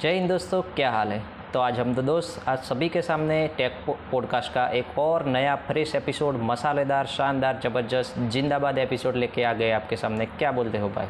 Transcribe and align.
जय 0.00 0.12
हिंद 0.12 0.28
दोस्तों 0.28 0.62
क्या 0.62 0.90
हाल 0.90 1.08
है? 1.08 1.22
तो 1.52 1.60
आज 1.60 1.80
हम 1.80 1.94
तो 1.94 2.02
दोस्त 2.02 2.48
आज 2.48 2.58
सभी 2.58 2.88
के 2.88 3.02
सामने 3.02 3.48
टेक 3.48 3.96
पॉडकास्ट 4.12 4.52
का 4.52 4.68
एक 4.68 4.98
और 4.98 5.24
नया 5.24 5.56
फ्रेश 5.56 5.94
एपिसोड 5.94 6.34
मसालेदार 6.34 7.06
शानदार 7.06 7.60
ज़बरदस्त 7.62 8.18
जिंदाबाद 8.18 8.78
एपिसोड 8.78 9.16
लेके 9.16 9.44
आ 9.44 9.52
गए 9.52 9.70
आपके 9.70 9.96
सामने। 9.96 10.26
क्या 10.26 10.52
बोलते 10.52 10.78
हो 10.78 10.88
भाई? 10.88 11.06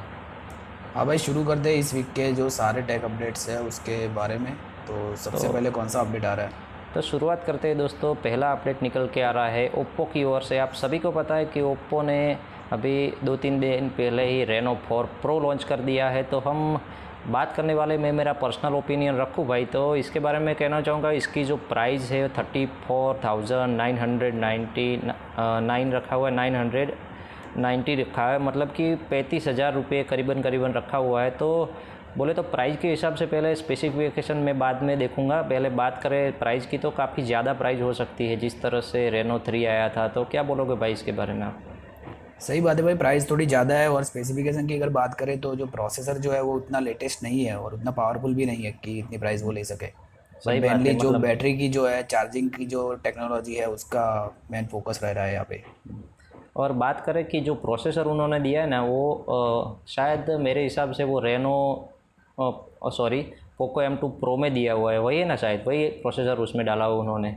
हाँ 0.94 1.06
भाई 1.06 1.18
शुरू 1.18 1.44
कर 1.44 1.56
दे 1.56 1.74
इस 1.74 1.94
वीक 1.94 2.06
के 2.06 2.32
जो 2.32 2.50
सारे 2.50 2.82
टेक 2.82 3.04
अपडेट्स 3.04 3.48
हैं 3.48 3.58
उसके 3.58 4.08
बारे 4.08 4.38
में। 4.38 4.52
तो 4.54 5.16
सबसे 5.16 5.46
तो- 5.46 5.54
पहले 5.54 5.71
कौन 5.71 5.88
सा 5.88 6.01
अपडेट 6.01 6.24
आ 6.24 6.35
रहा 6.35 6.46
है? 6.46 6.53
तो 6.94 7.01
शुरुआत 7.01 7.44
करते 7.44 7.69
हैं 7.69 7.78
दोस्तों 7.78 8.14
पहला 8.14 8.53
अपडेट 8.53 8.82
निकल 8.82 9.08
के 9.14 9.22
आ 9.22 9.30
रहा 9.30 9.48
है 9.48 9.71
ओप्पो 9.78 10.04
की 10.04 10.24
ओर 10.24 10.42
से। 10.42 10.58
आप 10.58 10.72
सभी 10.72 10.98
को 10.98 11.10
पता 11.10 11.35
है 11.35 11.44
कि 11.44 11.60
ओप्पो 11.60 12.03
ने 12.03 12.38
अभी 12.72 13.14
दो 13.24 13.37
तीन 13.37 13.60
दिन 13.60 13.88
पहले 13.88 14.24
ही 14.24 14.44
रेनो 14.44 14.74
फोर 14.74 15.04
प्रो 15.04 15.40
लॉन्च 15.40 15.64
कर 15.64 15.80
दिया 15.80 16.09
है। 16.09 16.23
तो 16.23 16.38
हम 16.38 16.80
बात 17.27 17.52
करने 17.56 17.75
वाले 17.75 17.97
मैं 17.98 18.11
मेरा 18.12 18.33
पर्सनल 18.34 18.75
ओपिनियन 18.75 19.16
रखूँ 19.16 19.47
भाई 19.47 19.65
तो 19.66 19.84
इसके 19.97 20.20
बारे 20.20 20.38
में 20.38 20.55
कहना 20.55 20.80
चाहूँगा, 20.80 21.10
इसकी 21.12 21.45
जो 21.45 21.56
प्राइस 21.59 22.10
है 22.10 22.28
thirty 22.28 22.65
four 22.87 23.20
thousand 23.24 23.77
nine 23.77 23.98
hundred 23.98 24.34
ninety 24.34 25.01
nine 25.38 25.92
रखा 25.92 26.16
हुआ 26.16 26.29
है 26.29 26.34
नाइन 26.34 26.56
हंड्रेड 26.56 26.95
नाइन्टी 27.56 27.95
रखा 27.95 28.29
है 28.29 28.38
मतलब 28.42 28.73
कि 28.77 28.95
पैंतीस 29.10 29.48
हज़ार 29.48 29.74
रुपये 29.74 30.02
करीबन 30.05 30.42
करीबन 30.42 30.73
रखा 30.73 30.98
हुआ 30.98 31.23
है 31.23 31.30
तो 31.32 31.51
बोले 32.16 32.34
तो 32.34 32.42
प्राइस 32.45 32.77
के 32.79 32.91
हिसाब 32.91 33.15
से 33.15 33.27
पहले 33.27 33.54
स्पेसिफिकेशन 33.56 34.37
में 34.38 34.59
बाद 34.59 34.82
में 34.82 34.98
देखूँगा, 34.98 35.41
पहले 35.43 35.70
बात 35.73 36.01
करें 36.02 36.38
प्राइस 36.38 36.66
की 36.66 36.79
तो 36.79 36.91
काफ़ी 36.93 37.23
ज़्यादा 37.23 37.52
प्राइस 37.54 37.80
हो 37.82 37.93
सकती 37.95 38.29
है, 38.29 38.37
जिस 38.37 38.60
तरह 38.62 38.80
से 38.82 39.09
रेनो 39.10 39.38
थ्री 39.46 39.65
आया 39.65 39.88
था 39.88 40.09
तो 40.09 40.24
क्या 40.24 40.43
बोलोगे 40.43 40.74
भाई 40.77 40.93
इसके 40.93 41.12
बारे 41.12 41.32
में 41.32 41.43
आप? 41.43 41.62
सही 42.41 42.61
बात 42.61 42.77
है 42.77 42.83
भाई 42.83 42.95
प्राइस 42.95 43.30
थोड़ी 43.30 43.47
ज़्यादा 43.47 43.74
है 43.74 43.91
और 43.91 44.05
स्पेसिफिकेशन 44.05 44.66
की 44.66 44.74
अगर 44.74 44.88
बात 44.88 45.15
करें 45.15 45.38
तो 45.41 45.55
जो 45.56 45.66
प्रोसेसर 45.66 46.19
जो 46.19 46.33
है 46.33 46.41
वो 46.43 46.55
उतना 46.55 46.79
लेटेस्ट 46.79 47.23
नहीं 47.23 47.45
है 47.45 47.57
और 47.59 47.74
उतना 47.74 47.91
पावरफुल 47.91 48.34
भी 48.34 48.47
नहीं 48.47 48.65
है 48.65 48.73
कि 48.84 48.98
इतनी 48.98 49.19
प्राइस 49.19 49.43
वो 49.43 49.52
ले 49.52 49.65
सके। 49.65 49.87
सही 49.87 50.60
बात 50.60 50.70
है, 50.70 50.77
मेनली 50.77 50.95
जो 50.95 51.09
मतलब- 51.09 51.23
बैटरी 51.23 51.57
की 51.59 51.69
जो 51.69 51.87
है 51.88 52.02
चार्जिंग 52.02 52.51
की 52.51 52.66
जो 52.66 52.95
टेक्नोलॉजी 52.95 53.54
है 53.54 53.66
उसका 53.66 54.37
मेन 54.51 54.66
फोकस 54.66 55.01
रह 55.02 55.10
रहा 55.10 55.24
है 55.24 55.32
यहाँ 55.32 55.46
पे। 55.49 55.63
और 56.57 56.73
बात 56.73 57.01
करें 57.01 57.24
कि 57.24 57.41
जो 57.41 57.54
प्रोसेसर 57.54 58.04
उन्होंने 58.04 58.41
दिया 58.41 58.60
है 58.63 58.69
ना 58.69 58.82
वो 58.82 59.13
अ, 59.15 59.87
शायद 59.88 60.30
मेरे 60.30 60.63
हिसाब 60.63 60.93
से 60.93 61.04
वो 61.04 61.21
Reno 61.21 61.91
sorry 62.38 63.21
Poco 63.59 63.82
M 63.82 63.96
two 63.96 64.09
pro 64.09 64.37
में 64.37 64.53
दिया 64.55 64.73
हुआ 64.73 64.93
है। 64.93 65.01
वही 65.01 65.19
है 65.19 65.25
ना 65.25 65.37
शायद 65.37 65.65
वही 65.67 65.87
प्रोसेसर 65.89 66.39
उसमें 66.39 66.67
डाला 66.67 66.85
हुआ 66.85 67.01
उन्होंने। 67.01 67.37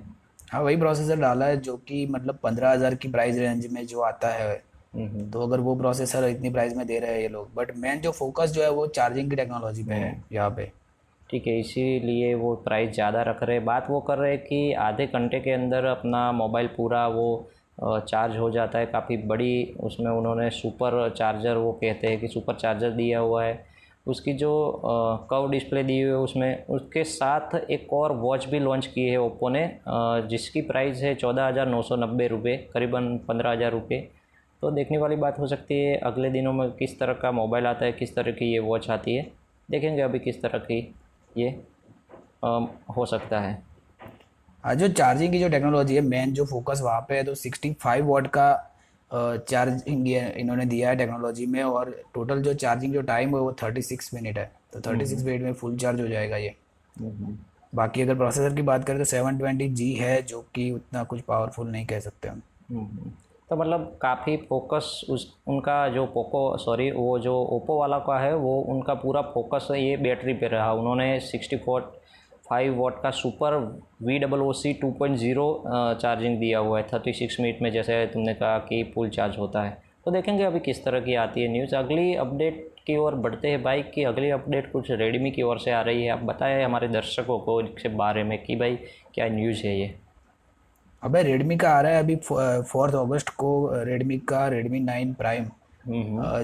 हाँ 0.51 0.61
वही 0.61 0.77
प्रोसेसर 0.77 1.19
डाला 1.19 1.45
है 1.45 1.57
जो 1.57 1.75
कि 1.77 2.05
मतलब 2.11 2.39
पंद्रह 2.43 2.71
हज़ार 2.71 2.95
की 2.95 3.07
प्राइस 3.07 3.37
रेंज 3.37 3.67
में 3.73 3.85
जो 3.87 4.01
आता 4.01 4.27
है। 4.27 4.63
तो 4.97 5.41
अगर 5.41 5.59
वो 5.59 5.75
प्रोसेसर 5.75 6.27
इतनी 6.27 6.49
प्राइस 6.49 6.75
में 6.75 6.85
दे 6.87 6.99
रहे 6.99 7.13
हैं 7.13 7.21
ये 7.21 7.27
लोग। 7.29 7.49
बट 7.55 7.71
मेन 7.77 7.99
जो 8.01 8.11
फोकस 8.13 8.51
जो 8.51 8.63
है 8.63 8.69
वो 8.71 8.85
चार्जिंग 8.89 9.29
की 9.29 9.35
टेक्नोलॉजी 9.35 9.83
पे 9.83 9.93
है 9.95 10.15
यहाँ 10.33 10.49
पे। 10.49 10.71
ठीक 11.29 11.47
है 11.47 11.59
इसीलिए 11.59 12.33
वो 12.35 12.53
प्राइस 12.65 12.93
ज़्यादा 12.93 13.21
रख 13.23 13.43
रहे 13.43 13.55
हैं। 13.55 13.65
बात 13.65 13.87
वो 13.89 13.99
कर 14.01 14.17
रहे 14.17 14.31
हैं 14.31 14.39
कि 14.41 14.73
आधे 14.81 15.05
घंटे 15.07 15.39
के 15.39 15.51
अंदर 15.51 15.85
अपना 15.85 16.31
मोबाइल 16.33 16.67
पूरा 16.77 17.07
वो 17.09 17.27
चार्ज 17.79 18.37
हो 18.37 18.49
जाता 18.51 18.79
है। 18.79 18.85
काफ़ी 18.87 19.17
बड़ी 19.27 19.75
उसमें 19.83 20.11
उन्होंने 20.11 20.49
सुपर 20.51 21.09
चार्जर 21.17 21.57
वो 21.57 21.71
कहते 21.81 22.07
हैं 22.07 22.19
कि 22.19 22.27
सुपर 22.27 22.55
चार्जर 22.55 22.91
दिया 22.91 23.19
हुआ 23.19 23.43
है। 23.43 23.65
उसकी 24.07 24.33
जो 24.35 24.51
कव 25.29 25.49
डिस्प्ले 25.51 25.83
दी 25.83 25.99
हुई 26.01 26.09
है 26.09 26.17
उसमें 26.17 26.65
उसके 26.67 27.03
साथ 27.05 27.55
एक 27.55 27.93
और 27.93 28.11
वॉच 28.17 28.47
भी 28.49 28.59
लॉन्च 28.59 28.85
की 28.87 29.07
है 29.07 29.17
ओप्पो 29.19 29.49
ने। 29.49 29.69
जिसकी 30.29 30.61
प्राइस 30.63 31.01
है 31.01 31.13
चौदह 31.15 31.47
हज़ार 31.47 31.67
नौ 31.69 31.81
सौ 31.81 31.95
नब्बे 31.97 32.27
रुपये 32.27 32.55
करीबन 32.73 33.17
पंद्रह 33.27 33.51
हज़ार 33.51 33.71
रुपये 33.71 34.07
तो 34.61 34.71
देखने 34.71 34.97
वाली 34.97 35.15
बात 35.15 35.39
हो 35.39 35.47
सकती 35.47 35.79
है 35.79 35.95
अगले 35.97 36.29
दिनों 36.29 36.53
में 36.53 36.71
किस 36.71 36.99
तरह 36.99 37.13
का 37.13 37.31
मोबाइल 37.31 37.65
आता 37.67 37.85
है 37.85 37.91
किस 37.91 38.15
तरह 38.15 38.31
की 38.31 38.51
ये 38.53 38.59
वॉच 38.59 38.89
आती 38.89 39.15
है 39.15 39.31
देखेंगे 39.71 40.01
अभी 40.01 40.19
किस 40.19 40.41
तरह 40.41 40.57
की 40.59 40.95
ये 41.37 41.49
अम, 42.43 42.67
हो 42.97 43.05
सकता 43.05 43.39
है। 43.39 43.61
हाँ 44.63 44.75
जो 44.75 44.87
चार्जिंग 44.87 45.31
की 45.31 45.39
जो 45.39 45.49
टेक्नोलॉजी 45.49 45.95
है 45.95 46.01
मेन 46.01 46.33
जो 46.33 46.45
फोकस 46.45 46.81
वहाँ 46.83 47.01
पे 47.09 47.15
है 47.15 47.23
तो 47.23 47.35
65 47.35 48.01
वॉट 48.01 48.27
का 48.37 48.47
चार्जिंग 49.49 50.07
इन्होंने 50.07 50.65
दिया 50.65 50.89
है 50.89 50.95
टेक्नोलॉजी 50.95 51.45
में 51.45 51.63
और 51.63 52.03
टोटल 52.13 52.41
जो 52.41 52.53
चार्जिंग 52.53 52.93
जो 52.93 53.01
टाइम 53.01 53.29
है 53.29 53.41
वो 53.41 53.51
36 53.53 54.13
मिनट 54.13 54.37
है। 54.37 54.51
तो 54.73 54.79
36 54.79 55.23
मिनट 55.25 55.41
में 55.41 55.53
फुल 55.53 55.77
चार्ज 55.77 56.01
हो 56.01 56.07
जाएगा 56.07 56.37
ये। 56.37 56.55
बाकी 57.75 58.01
अगर 58.01 58.15
प्रोसेसर 58.15 58.55
की 58.55 58.61
बात 58.61 58.85
करें 58.85 58.97
तो 58.97 59.05
720G 59.05 59.93
है 59.95 60.21
जो 60.21 60.41
कि 60.55 60.71
उतना 60.71 61.03
कुछ 61.03 61.21
पावरफुल 61.21 61.67
नहीं 61.67 61.85
कह 61.85 61.99
सकते 61.99 62.27
हम। 62.29 62.41
हम्म। 62.71 63.11
तो 63.49 63.55
मतलब 63.55 63.97
काफ़ी 64.01 64.35
फोकस 64.49 65.01
उस, 65.09 65.25
उनका 65.47 65.87
जो 65.89 66.05
पोको 66.05 66.57
सॉरी 66.57 66.89
वो 66.91 67.17
जो 67.19 67.35
ओप्पो 67.47 67.79
वाला 67.79 67.97
का 67.99 68.19
है, 68.19 68.33
वो 68.35 68.59
उनका 68.69 68.93
पूरा 68.95 69.21
फोकस 69.33 69.67
ये 69.71 69.95
बैटरी 69.97 70.33
पे 70.33 70.47
रहा। 70.47 70.71
उन्होंने 70.73 71.19
सिक्सटी 71.19 71.57
फोर 71.57 71.91
फाइव 72.49 72.75
वॉट 72.75 73.01
का 73.03 73.09
super 73.11 73.55
V 74.03 74.17
double 74.19 74.41
O 74.41 74.51
C 74.53 74.73
two 74.73 74.89
point 74.99 75.15
zero 75.17 75.47
charging 76.01 76.37
दिया 76.39 76.59
हुआ 76.59 76.79
है। 76.79 76.85
थर्टी 76.93 77.13
सिक्स 77.13 77.39
मिनट 77.39 77.61
में 77.61 77.71
जैसे 77.71 78.05
तुमने 78.13 78.33
कहा 78.33 78.57
कि 78.59 78.83
फुल 78.95 79.09
चार्ज 79.09 79.37
होता 79.39 79.63
है। 79.63 79.77
तो 80.05 80.11
देखेंगे 80.11 80.43
अभी 80.43 80.59
किस 80.59 80.83
तरह 80.85 80.99
की 80.99 81.15
आती 81.15 81.41
है 81.41 81.47
न्यूज़ 81.51 81.75
अगली 81.75 82.13
अपडेट 82.15 82.65
की 82.87 82.95
ओर 82.97 83.15
बढ़ते 83.15 83.47
हैं 83.47 83.61
बाइक 83.63 83.91
की। 83.93 84.03
अगली 84.03 84.29
अपडेट 84.31 84.71
कुछ 84.71 84.91
रेडमी 84.91 85.31
की 85.31 85.41
ओर 85.41 85.59
से 85.59 85.71
आ 85.71 85.81
रही 85.81 86.03
है। 86.03 86.11
आप 86.11 86.23
बताएँ 86.23 86.63
हमारे 86.63 86.87
दर्शकों 86.87 87.39
को 87.39 87.59
इसके 87.61 87.89
बारे 87.95 88.23
में 88.23 88.37
कि 88.43 88.55
भाई 88.55 88.75
क्या 89.15 89.27
न्यूज़ 89.29 89.65
है 89.67 89.79
ये। 89.79 89.93
अबे 91.03 91.21
रेडमी 91.23 91.55
का 91.57 91.69
आ 91.69 91.81
रहा 91.81 91.91
है 91.91 91.99
अभी 91.99 92.15
फोर्थ 92.71 92.95
अगस्त 92.95 93.29
को 93.37 93.49
रेडमी 93.85 94.17
का 94.29 94.47
रेडमी 94.47 94.79
नाइन 94.79 95.13
प्राइम 95.13 95.45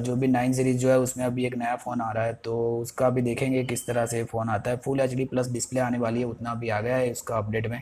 जो 0.06 0.16
भी 0.16 0.28
नाइन 0.28 0.54
सीरीज़ 0.54 0.78
जो 0.78 0.90
है 0.90 0.98
उसमें 1.00 1.26
अभी 1.26 1.46
एक 1.46 1.56
नया 1.58 1.76
फ़ोन 1.76 2.02
आ 2.02 2.12
रहा 2.12 2.26
है 2.26 2.34
तो 2.44 2.56
उसका 2.82 3.10
भी 3.10 3.22
देखेंगे 3.22 3.64
किस 3.64 3.86
तरह 3.88 4.06
से 4.06 4.24
फ़ोन 4.24 4.50
आता 4.50 4.72
है। 4.72 4.78
Full 4.78 5.00
H 5.00 5.14
D 5.16 5.26
plus 5.26 5.52
display 5.54 5.80
आने 5.80 5.98
वाली 6.00 6.20
है 6.20 6.26
उतना 6.26 6.54
भी 6.56 6.70
आ 6.70 6.80
गया 6.82 6.96
है 6.96 7.12
उसका 7.12 7.38
अपडेट 7.38 7.68
में। 7.68 7.82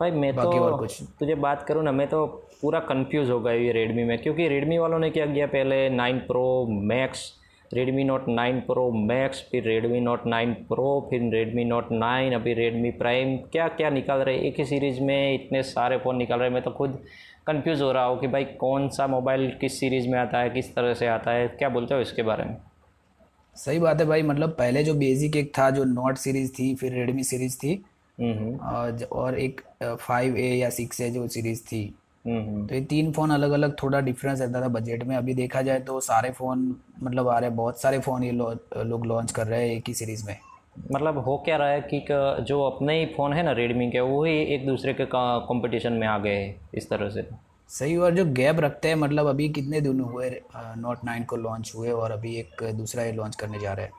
भाई 0.00 0.10
मैं 0.10 0.34
बाकी 0.36 0.58
और 0.58 0.70
तो 0.72 0.78
कुछ? 0.78 1.02
तुझे 1.20 1.34
बात 1.36 1.62
करूँ 1.68 1.84
ना 1.84 1.92
मैं 1.92 2.06
तो 2.08 2.26
पूरा 2.62 2.80
कंफ्यूज 2.82 3.30
हो 3.30 3.40
गया 3.40 3.52
ये 3.54 3.72
रेडमी 3.72 4.04
में 4.04 4.18
क्योंकि 4.22 4.48
रेडमी 4.48 4.78
वालों 4.78 4.98
ने 4.98 5.10
क्या 5.10 5.26
किया 5.26 5.46
पहले? 5.46 5.88
Nine 5.90 6.18
pro 6.26 6.66
max 6.70 7.32
Redmi 7.74 8.04
note 8.04 8.28
nine 8.28 8.60
pro 8.60 8.90
max 8.92 9.40
फिर 9.50 9.64
रेडमी 9.64 10.00
नोट 10.00 10.26
नाइन 10.26 10.52
प्रो 10.68 11.08
फिर 11.10 11.22
रेडमी 11.32 11.64
नोट 11.64 11.90
नाइन 11.92 12.32
अभी 12.34 12.54
रेडमी 12.54 12.90
प्राइम 12.90 13.36
क्या 13.52 13.66
क्या 13.68 13.90
निकाल 13.90 14.18
रहे 14.18 14.36
एक 14.48 14.58
ही 14.58 14.64
सीरीज़ 14.64 15.00
में 15.00 15.34
इतने 15.34 15.62
सारे 15.62 15.98
फ़ोन 15.98 16.16
निकाल 16.16 16.40
रहे 16.40 16.50
मैं 16.50 16.62
तो 16.62 16.70
खुद 16.70 16.98
कंफ्यूज 17.46 17.82
हो 17.82 17.90
रहा 17.92 18.04
हूँ 18.04 18.18
कि 18.20 18.26
भाई 18.26 18.44
कौन 18.44 18.88
सा 18.88 19.06
मोबाइल 19.06 19.50
किस 19.60 19.78
सीरीज़ 19.80 20.08
में 20.08 20.18
आता 20.18 20.40
है 20.40 20.50
किस 20.50 20.74
तरह 20.74 20.94
से 20.94 21.06
आता 21.06 21.30
है? 21.30 21.46
क्या 21.48 21.68
बोलते 21.68 21.94
हो 21.94 22.00
इसके 22.00 22.22
बारे 22.22 22.44
में? 22.44 22.56
सही 23.56 23.78
बात 23.78 24.00
है 24.00 24.06
भाई। 24.06 24.22
मतलब 24.22 24.50
पहले 24.50 24.82
जो 24.84 24.94
बेसिक 24.94 25.36
एक 25.36 25.52
था 25.58 25.70
जो 25.70 25.84
नोट 25.84 26.16
सीरीज़ 26.16 26.52
थी 26.52 26.74
फिर 26.74 26.92
रेडमी 26.92 27.24
सीरीज़ 27.24 27.56
थी 27.58 27.72
हम्म 28.18 28.32
हम्म, 28.32 29.04
और 29.12 29.38
एक 29.38 29.60
फाइव 30.00 30.36
ए 30.36 30.48
या 30.54 30.70
सिक्स 30.70 31.00
ए 31.00 31.10
जो 31.10 31.26
सीरीज़ 31.28 31.62
थी। 31.62 31.82
तो 32.28 32.74
ये 32.74 32.80
तीन 32.84 33.10
फ़ोन 33.12 33.30
अलग 33.30 33.50
अलग 33.50 33.74
थोड़ा 33.82 34.00
डिफरेंस 34.00 34.40
रहता 34.40 34.60
था 34.62 34.68
बजट 34.70 35.04
में। 35.04 35.16
अभी 35.16 35.34
देखा 35.34 35.62
जाए 35.62 35.80
तो 35.80 36.00
सारे 36.00 36.30
फ़ोन 36.30 36.74
मतलब 37.02 37.28
आ 37.28 37.38
रहे 37.38 37.48
हैं 37.48 37.56
बहुत 37.56 37.80
सारे 37.80 37.98
फ़ोन 37.98 38.24
ये 38.24 38.32
लोग 38.32 39.06
लॉन्च 39.06 39.32
कर 39.32 39.46
रहे 39.46 39.68
हैं 39.68 39.76
एक 39.76 39.88
ही 39.88 39.94
सीरीज़ 39.94 40.26
में। 40.26 40.36
मतलब 40.92 41.18
हो 41.18 41.36
क्या 41.44 41.56
रहा 41.56 41.68
है 41.68 41.80
कि 41.84 42.04
जो 42.44 42.60
अपने 42.62 42.98
ही 43.00 43.06
फ़ोन 43.06 43.32
है 43.32 43.42
ना 43.42 43.52
रेडमी 43.52 43.90
के 43.90 44.00
वो 44.00 44.24
ही 44.24 44.36
एक 44.54 44.66
दूसरे 44.66 44.94
के 44.94 45.06
कंपटीशन 45.12 45.92
में 45.92 46.06
आ 46.06 46.18
गए 46.18 46.34
हैं 46.34 46.70
इस 46.74 46.88
तरह 46.90 47.08
से? 47.10 47.26
सही 47.70 47.96
और 47.96 48.14
जो 48.14 48.24
गैप 48.32 48.60
रखते 48.60 48.88
हैं 48.88 48.94
मतलब 48.94 49.26
अभी 49.26 49.48
कितने 49.48 49.80
दिन 49.80 50.00
हुए 50.00 50.30
नोट 50.56 51.04
नाइन 51.04 51.24
को 51.24 51.36
लॉन्च 51.36 51.72
हुए 51.76 51.90
और 51.90 52.10
अभी 52.10 52.36
एक 52.36 52.62
दूसरा 52.74 53.02
ये 53.02 53.12
लॉन्च 53.12 53.36
करने 53.36 53.60
जा 53.60 53.72
रहे 53.72 53.86
हैं। 53.86 53.92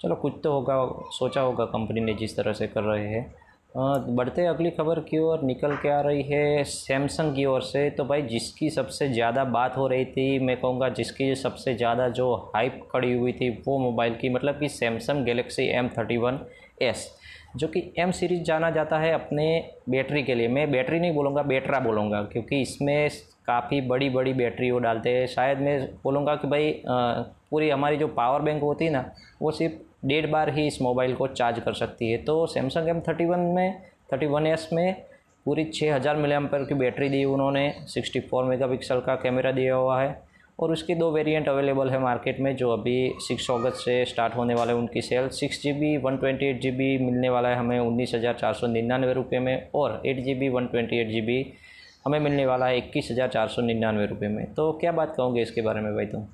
चलो 0.00 0.14
कुछ 0.14 0.34
तो 0.44 0.52
होगा 0.52 0.74
सोचा 1.12 1.40
होगा 1.40 1.64
कंपनी 1.64 2.00
ने 2.00 2.14
जिस 2.14 2.36
तरह 2.36 2.52
से 2.52 2.66
कर 2.66 2.82
रहे 2.82 3.08
हैं। 3.08 3.34
बढ़ते 3.74 4.44
अगली 4.46 4.70
खबर 4.70 4.98
की 5.00 5.18
ओर, 5.18 5.40
निकल 5.42 5.74
के 5.76 5.88
आ 5.88 6.00
रही 6.00 6.22
है 6.22 6.62
सैमसंग 6.64 7.34
की 7.36 7.44
ओर 7.44 7.62
से। 7.62 7.88
तो 7.90 8.04
भाई, 8.04 8.22
जिसकी 8.22 8.68
सबसे 8.70 9.08
ज़्यादा 9.08 9.44
बात 9.46 9.76
हो 9.76 9.86
रही 9.88 10.04
थी, 10.06 10.38
मैं 10.38 10.56
कहूँगा 10.56 10.88
जिसकी 10.90 11.34
सबसे 11.34 11.74
ज़्यादा 11.74 12.08
जो 12.10 12.34
हाइप 12.54 12.80
खड़ी 12.92 13.12
हुई 13.12 13.32
थी, 13.32 13.50
वो 13.66 13.78
मोबाइल 13.80 14.14
की 14.14 14.28
मतलब 14.28 14.58
कि 14.60 14.68
Samsung 14.68 15.24
Galaxy 15.26 15.66
M 15.68 15.88
thirty 15.98 16.16
one 16.16 16.38
S 16.82 17.08
जो 17.56 17.66
कि 17.68 17.82
एम 17.98 18.10
सीरीज़ 18.10 18.42
जाना 18.42 18.70
जाता 18.70 18.98
है 18.98 19.12
अपने 19.14 19.46
बैटरी 19.88 20.22
के 20.22 20.34
लिए। 20.34 20.48
मैं 20.48 20.70
बैटरी 20.70 21.00
नहीं 21.00 21.14
बोलूँगा 21.14 21.42
बैटरा 21.44 21.80
बोलूँगा, 21.80 22.22
क्योंकि 22.22 22.60
इसमें 22.60 23.08
काफ़ी 23.46 23.80
बड़ी 23.88 24.08
बड़ी 24.10 24.32
बैटरी 24.34 24.70
वो 24.70 24.78
डालते 24.80 25.10
हैं। 25.10 25.26
शायद 25.26 25.58
मैं 25.58 25.80
बोलूँगा 26.04 26.34
कि 26.36 26.48
भाई 26.48 26.72
पूरी 26.86 27.68
हमारी 27.70 27.96
जो 27.96 28.08
पावर 28.10 28.42
बैंक 28.42 28.62
होती 28.62 28.84
है 28.84 28.90
ना, 28.92 29.04
वो 29.42 29.50
सिर्फ़ 29.52 29.74
डेढ़ 30.04 30.26
बार 30.26 30.54
ही 30.54 30.66
इस 30.66 30.80
मोबाइल 30.82 31.14
को 31.14 31.26
चार्ज 31.28 31.58
कर 31.60 31.74
सकती 31.74 32.10
है। 32.10 32.18
तो 32.24 32.46
सैमसंग 32.46 32.88
एम 32.88 33.00
थर्टी 33.00 33.24
वन 33.24 33.40
में 33.54 33.80
थर्टी 34.12 34.26
वन 34.26 34.46
एस 34.46 34.68
में 34.72 34.94
पूरी 35.46 35.64
छः 35.66 35.94
हज़ार 35.94 36.16
मिली 36.16 36.66
की 36.66 36.74
बैटरी 36.74 37.08
दी 37.08 37.24
उन्होंने 37.26 37.72
सिक्सटी 37.88 38.20
फोर 38.20 38.44
मेगा 38.44 38.66
पिक्सल 38.66 39.00
का 39.00 39.14
कैमरा 39.16 39.52
दिया 39.52 39.74
हुआ 39.74 40.00
है 40.02 40.22
और 40.58 40.72
उसके 40.72 40.94
दो 40.94 41.10
वेरिएंट 41.10 41.48
अवेलेबल 41.48 41.90
है 41.90 41.98
मार्केट 42.00 42.38
में 42.40 42.54
जो 42.56 42.70
अभी 42.70 42.96
सिक्स 43.20 43.50
अगस्त 43.50 43.76
से 43.76 44.04
स्टार्ट 44.04 44.36
होने 44.36 44.54
वाले 44.54 44.72
उनकी 44.72 45.02
sale 45.02 45.28
six 45.30 45.62
G 45.62 45.72
B 45.72 45.96
one 45.96 46.16
twenty 46.16 46.46
eight 46.46 46.60
G 46.60 46.70
B 46.70 46.86
मिलने 46.98 47.28
वाला 47.28 47.48
है 47.48 47.56
हमें 47.56 47.78
उन्नीस 47.78 48.14
हज़ार 48.14 48.34
चार 48.34 48.54
सौ 48.54 48.66
निन्यानवे 48.66 49.12
रुपये 49.12 49.40
में 49.40 49.68
और 49.74 50.00
eight 50.06 50.24
G 50.24 50.34
B 50.34 50.48
one 50.48 50.66
twenty 50.66 51.00
eight 51.00 51.08
G 51.08 51.20
B 51.20 51.42
हमें 52.06 52.18
मिलने 52.20 52.46
वाला 52.46 52.66
है 52.66 52.78
इक्कीस 52.78 53.08
हज़ार 53.10 53.28
चार 53.28 53.48
सौ 53.48 53.62
निन्यानवे 53.62 54.06
रुपये 54.06 54.28
में। 54.28 54.44
तो 54.54 54.70
क्या 54.80 54.92
बात 54.92 55.14
कहोगे 55.16 55.42
इसके 55.42 55.62
बारे 55.62 55.80
में 55.80 55.94
भाई 55.94 56.06
तुम? 56.06 56.26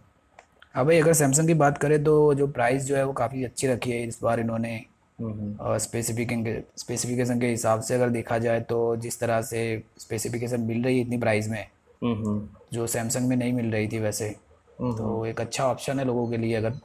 हाँ 0.75 0.85
भाई 0.87 0.99
अगर 0.99 1.13
सैमसंग 1.13 1.47
की 1.47 1.55
बात 1.55 1.79
करें 1.79 2.03
तो 2.05 2.13
जो 2.35 2.47
प्राइस 2.49 2.85
जो 2.87 2.97
है 2.97 3.05
वो 3.05 3.13
काफ़ी 3.13 3.43
अच्छी 3.45 3.67
रखी 3.67 3.91
है 3.91 4.03
इस 4.03 4.19
बार 4.23 4.41
इन्होंने। 4.41 4.75
हम्म 5.19 5.79
स्पेसिफिकेशन 5.79 6.43
के 6.45 6.55
स्पेसिफिकेशन 6.79 7.41
के 7.41 7.47
हिसाब 7.47 7.81
से 7.81 7.95
अगर 7.95 8.09
देखा 8.11 8.39
जाए 8.39 8.61
तो 8.61 8.79
जिस 8.97 9.19
तरह 9.21 9.41
से 9.43 9.63
स्पेसिफिकेशन 9.99 10.61
मिल 10.61 10.85
रही 10.85 10.97
है 10.97 11.03
इतनी 11.03 11.19
प्राइस 11.19 11.49
में 11.49 11.67
हम्म 12.03 12.41
जो 12.73 12.87
सैमसंग 12.87 13.29
में 13.29 13.37
नहीं 13.37 13.53
मिल 13.53 13.71
रही 13.73 13.89
थी 13.89 13.99
वैसे। 13.99 14.29
हम्म 14.79 14.93
तो 14.93 15.25
एक 15.27 15.41
अच्छा 15.41 15.65
ऑप्शन 15.65 15.99
है 15.99 16.05
लोगों 16.05 16.29
के 16.31 16.37
लिए 16.37 16.55
अगर 16.55 16.79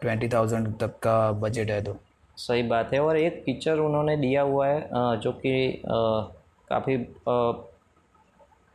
ट्वेंटी 0.00 0.28
थाउज़ेंड 0.28 0.68
तक 0.78 0.98
का 1.02 1.32
बजट 1.40 1.70
है 1.70 1.80
तो। 1.84 1.96
सही 2.38 2.62
बात 2.64 2.90
है। 2.94 3.00
और 3.00 3.18
एक 3.18 3.42
फीचर 3.46 3.78
उन्होंने 3.80 4.16
दिया 4.16 4.42
हुआ 4.42 4.66
है 4.68 4.80
जो 5.20 5.32
कि 5.36 5.82
काफ़ी 5.86 6.96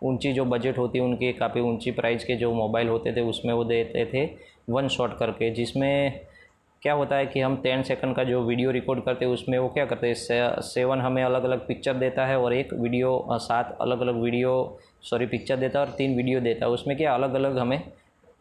ऊँची 0.03 0.33
जो 0.33 0.45
बजट 0.45 0.77
होती 0.77 0.99
है 0.99 1.05
उनकी 1.05 1.31
काफ़ी 1.33 1.61
ऊँची 1.61 1.91
प्राइस 1.91 2.25
के 2.25 2.35
जो 2.35 2.53
मोबाइल 2.53 2.87
होते 2.87 3.13
थे 3.15 3.21
उसमें 3.21 3.53
वो 3.53 3.63
देते 3.63 4.05
थे 4.05 4.25
वन 4.69 4.87
शॉट 4.87 5.17
करके 5.17 5.49
जिसमें 5.49 6.19
क्या 6.81 6.93
होता 6.93 7.15
है 7.15 7.25
कि 7.25 7.39
हम 7.39 7.55
टेन 7.57 7.83
सेकंड 7.83 8.15
का 8.15 8.23
जो 8.23 8.41
वीडियो 8.43 8.71
रिकॉर्ड 8.71 9.03
करते 9.03 9.25
हैं 9.25 9.31
उसमें 9.31 9.57
वो 9.59 9.67
क्या 9.69 9.85
करते 9.85 10.07
हैं 10.07 10.13
से, 10.13 10.61
सेवन 10.61 11.01
हमें 11.01 11.23
अलग 11.23 11.43
अलग 11.43 11.67
पिक्चर 11.67 11.93
देता 11.93 12.25
है 12.25 12.39
और 12.39 12.53
एक 12.53 12.73
वीडियो 12.73 13.27
सात 13.31 13.77
अलग 13.81 14.01
अलग 14.01 14.21
वीडियो 14.21 14.79
सॉरी 15.01 15.25
पिक्चर 15.25 15.57
देता 15.57 15.79
है 15.79 15.85
और 15.85 15.91
तीन 15.91 16.15
वीडियो 16.17 16.39
देता 16.39 16.65
है। 16.65 16.71
उसमें 16.71 16.97
क्या 16.97 17.13
अलग 17.13 17.33
अलग 17.33 17.57
हमें 17.57 17.81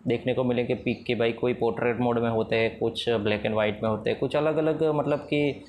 देखने 0.06 0.34
को 0.34 0.44
मिलेंगे 0.44 0.74
पिक 0.74 1.04
के 1.06 1.14
भाई 1.14 1.32
कोई 1.32 1.54
पोर्ट्रेट 1.54 2.00
मोड 2.00 2.18
में 2.18 2.30
होते 2.30 2.56
हैं 2.56 2.78
कुछ 2.78 3.08
ब्लैक 3.08 3.46
एंड 3.46 3.54
वाइट 3.54 3.82
में 3.82 3.88
होते 3.90 4.10
हैं 4.10 4.18
कुछ 4.18 4.36
अलग 4.36 4.56
अलग 4.56 4.82
मतलब 4.94 5.18
कि 5.18 5.64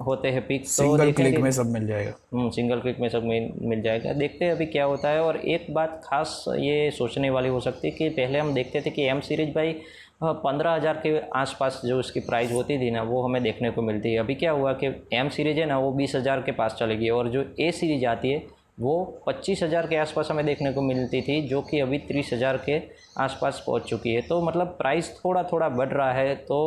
होते 0.00 0.28
हैं 0.28 0.46
पिक 0.46 0.62
तो 0.62 0.68
सिंगल 0.68 1.12
क्लिक 1.12 1.38
में 1.40 1.50
सब 1.50 1.66
मिल 1.68 1.86
जाएगा। 1.86 2.12
हम्म, 2.32 2.50
सिंगल 2.50 2.80
क्लिक 2.80 3.00
में 3.00 3.08
सब 3.08 3.24
मिल 3.24 3.50
मिल 3.62 3.82
जाएगा। 3.82 4.12
देखते 4.14 4.44
हैं 4.44 4.52
अभी 4.52 4.66
क्या 4.66 4.84
होता 4.84 5.08
है 5.08 5.22
और 5.22 5.36
एक 5.38 5.66
बात 5.74 6.00
खास 6.04 6.44
ये 6.58 6.90
सोचने 6.90 7.30
वाली 7.30 7.48
हो 7.48 7.60
सकती 7.60 7.88
है 7.88 7.94
कि 7.94 8.08
पहले 8.10 8.38
हम 8.38 8.52
देखते 8.54 8.80
थे 8.80 8.90
कि 8.90 9.06
एम 9.06 9.20
सीरीज़ 9.22 9.50
भाई 9.54 9.74
पंद्रह 10.22 10.70
हज़ार 10.70 11.00
के 11.02 11.18
आसपास 11.36 11.80
जो 11.84 11.98
उसकी 11.98 12.20
प्राइस 12.20 12.52
होती 12.52 12.78
थी 12.78 12.90
ना 12.90 13.02
वो 13.02 13.22
हमें 13.22 13.42
देखने 13.42 13.70
को 13.70 13.82
मिलती 13.82 14.12
है। 14.12 14.18
अभी 14.18 14.34
क्या 14.36 14.50
हुआ 14.52 14.72
कि 14.82 14.86
एम 15.12 15.28
सीरीज़ 15.30 15.58
है 15.60 15.66
ना 15.66 15.78
वो 15.78 15.90
बीस 15.92 16.14
हज़ार 16.14 16.40
के 16.40 16.52
पास 16.52 16.76
चलेगी 16.78 17.08
और 17.10 17.28
जो 17.28 17.44
ए 17.60 17.70
सीरीज़ 17.72 18.06
आती 18.06 18.30
है 18.30 18.42
वो 18.80 18.92
पच्चीस 19.26 19.62
हज़ार 19.62 19.86
के 19.86 19.96
आसपास 19.96 20.28
हमें 20.30 20.44
देखने 20.46 20.72
को 20.72 20.82
मिलती 20.82 21.20
थी 21.22 21.40
जो 21.48 21.60
कि 21.62 21.80
अभी 21.80 21.98
तीस 22.00 22.30
हज़ार 22.32 22.56
के 22.66 22.80
आसपास 23.20 23.62
पहुँच 23.66 23.82
चुकी 23.84 24.14
है। 24.14 24.20
तो 24.22 24.40
मतलब 24.42 24.66
प्राइस 24.78 25.10
थोड़ा 25.16 25.42
थोड़ा 25.42 25.68
बढ़ 25.70 25.88
रहा 25.88 26.12
है 26.12 26.34
तो 26.44 26.60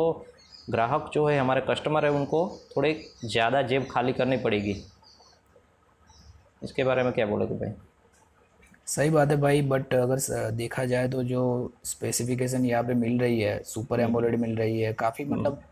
ग्राहक 0.70 1.10
जो 1.14 1.26
है 1.26 1.38
हमारे 1.38 1.60
कस्टमर 1.70 2.04
है 2.04 2.10
उनको 2.10 2.46
थोड़े 2.76 2.92
ज़्यादा 3.24 3.62
जेब 3.62 3.86
खाली 3.90 4.12
करनी 4.12 4.36
पड़ेगी। 4.36 4.76
इसके 6.62 6.84
बारे 6.84 7.02
में 7.02 7.12
क्या 7.12 7.26
बोलोगे 7.26 7.54
भाई? 7.54 7.72
सही 8.86 9.10
बात 9.10 9.30
है 9.30 9.36
भाई 9.36 9.62
बट 9.62 9.94
अगर 9.94 10.50
देखा 10.52 10.84
जाए 10.84 11.08
तो 11.08 11.22
जो 11.24 11.42
स्पेसिफिकेशन 11.84 12.64
यहाँ 12.66 12.82
पे 12.84 12.94
मिल 12.94 13.18
रही 13.20 13.40
है 13.40 13.62
सुपर 13.64 14.00
एमोलेड 14.00 14.38
मिल 14.40 14.56
रही 14.56 14.80
है 14.80 14.92
काफ़ी 14.94 15.24
मतलब 15.24 15.62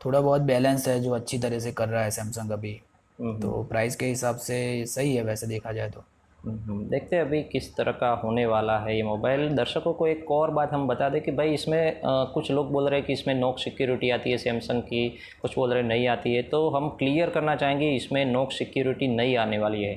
थोड़ा 0.00 0.20
बहुत 0.20 0.42
बैलेंस 0.42 0.86
है 0.88 1.00
जो 1.00 1.10
अच्छी 1.10 1.38
तरह 1.38 1.58
से 1.58 1.72
कर 1.72 1.88
रहा 1.88 2.02
है 2.02 2.10
सैमसंग 2.10 2.50
अभी। 2.50 2.80
हम्म, 3.18 3.40
तो 3.40 3.62
प्राइस 3.62 3.96
के 3.96 4.06
हिसाब 4.06 4.36
से 4.38 4.86
सही 4.86 5.14
है 5.16 5.22
वैसे 5.22 5.46
देखा 5.46 5.72
जाए 5.72 5.90
तो। 5.90 6.00
हम्म, 6.00 6.19
देखते 6.44 7.16
हैं 7.16 7.22
अभी 7.22 7.42
किस 7.42 7.68
तरह 7.76 7.92
का 7.92 8.10
होने 8.22 8.44
वाला 8.46 8.78
है 8.80 8.96
ये 8.96 9.02
मोबाइल। 9.02 9.48
दर्शकों 9.56 9.92
को 9.94 10.06
एक 10.06 10.30
और 10.30 10.50
बात 10.50 10.72
हम 10.72 10.86
बता 10.88 11.08
दें 11.08 11.20
कि 11.22 11.30
भाई 11.30 11.52
इसमें 11.54 11.80
अ, 11.90 12.00
कुछ 12.34 12.50
लोग 12.50 12.70
बोल 12.72 12.88
रहे 12.88 12.98
हैं 12.98 13.06
कि 13.06 13.12
इसमें 13.12 13.34
नोक 13.34 13.58
सिक्योरिटी 13.58 14.10
आती 14.10 14.30
है 14.30 14.36
सैमसंग 14.38 14.82
की 14.82 15.08
कुछ 15.42 15.56
बोल 15.56 15.72
रहे 15.72 15.82
नहीं 15.82 16.06
आती 16.08 16.34
है। 16.34 16.42
तो 16.44 16.68
हम 16.70 16.88
क्लियर 16.98 17.30
करना 17.30 17.56
चाहेंगे 17.56 17.90
इसमें 17.96 18.24
नोक 18.24 18.52
सिक्योरिटी 18.52 19.08
नहीं 19.08 19.36
आने 19.36 19.58
वाली 19.58 19.82
है। 19.82 19.94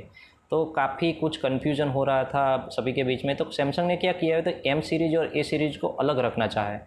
तो 0.52 0.64
काफ़ी 0.76 1.12
कुछ 1.14 1.38
कन्फ्यूज़न 1.38 1.90
हो 1.90 2.04
रहा 2.04 2.24
था 2.26 2.68
सभी 2.72 2.94
के 2.94 3.04
बीच 3.04 3.26
में। 3.26 3.36
तो 3.36 3.50
सैमसंग 3.52 3.88
ने 3.88 3.96
क्या 3.98 4.12
किया 4.14 4.36
है? 4.36 4.42
तो 4.42 4.52
एम 4.70 4.82
सीरीज़ 4.82 5.16
और 5.18 5.32
ए 5.38 5.44
सीरीज़ 5.44 5.78
को 5.80 5.88
अलग 5.88 6.20
रखना 6.26 6.48
चाहे 6.48 6.78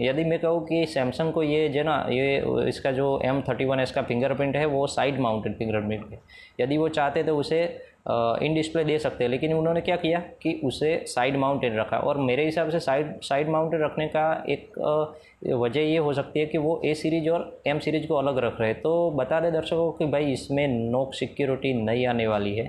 यदि 0.00 0.22
मैं 0.24 0.38
कहूँ 0.40 0.64
कि 0.66 0.84
सैमसंग 0.86 1.32
को 1.32 1.42
ये 1.42 1.68
जो 1.68 1.82
ना 1.82 1.96
ये 2.10 2.68
इसका 2.68 2.90
जो 2.92 3.08
एम 3.24 3.40
थर्टी 3.48 3.64
वन 3.64 3.80
एस 3.80 3.90
का 3.92 4.02
फिंगरप्रिंट 4.02 4.56
है 4.56 4.64
वो 4.66 4.86
साइड 4.86 5.18
माउंटेड 5.20 5.56
फिंगरप्रिंट 5.58 6.10
है। 6.12 6.20
यदि 6.60 6.76
वो 6.76 6.88
चाहते 6.90 7.22
तो 7.22 7.36
उसे 7.38 7.64
इन 8.06 8.54
डिस्प्ले 8.54 8.84
दे 8.84 8.98
सकते 8.98 9.24
हैं। 9.24 9.30
लेकिन 9.30 9.52
उन्होंने 9.54 9.80
क्या 9.80 9.96
किया 9.96 10.18
कि 10.42 10.52
उसे 10.64 10.96
साइड 11.08 11.36
माउंटेड 11.36 11.76
रखा 11.76 11.98
और 11.98 12.18
मेरे 12.20 12.44
हिसाब 12.44 12.70
से 12.70 12.80
साइड 12.80 13.20
साइड 13.22 13.48
माउंटेड 13.48 13.82
रखने 13.82 14.06
का 14.08 14.32
एक 14.48 14.78
वजह 15.54 15.80
ये 15.80 15.98
हो 15.98 16.12
सकती 16.12 16.40
है 16.40 16.46
कि 16.46 16.58
वो 16.58 16.80
ए 16.84 16.94
सीरीज़ 16.94 17.28
और 17.30 17.62
एम 17.66 17.78
सीरीज़ 17.78 18.06
को 18.06 18.14
अलग 18.14 18.38
रख 18.38 18.60
रहे 18.60 18.70
हैं। 18.70 18.80
तो 18.80 19.10
बता 19.10 19.40
दें 19.40 19.52
दर्शकों 19.52 19.90
को 19.92 20.06
भाई 20.06 20.32
इसमें 20.32 20.66
नोक 20.90 21.14
सिक्योरिटी 21.14 21.72
नहीं 21.82 22.06
आने 22.06 22.26
वाली 22.26 22.54
है। 22.56 22.66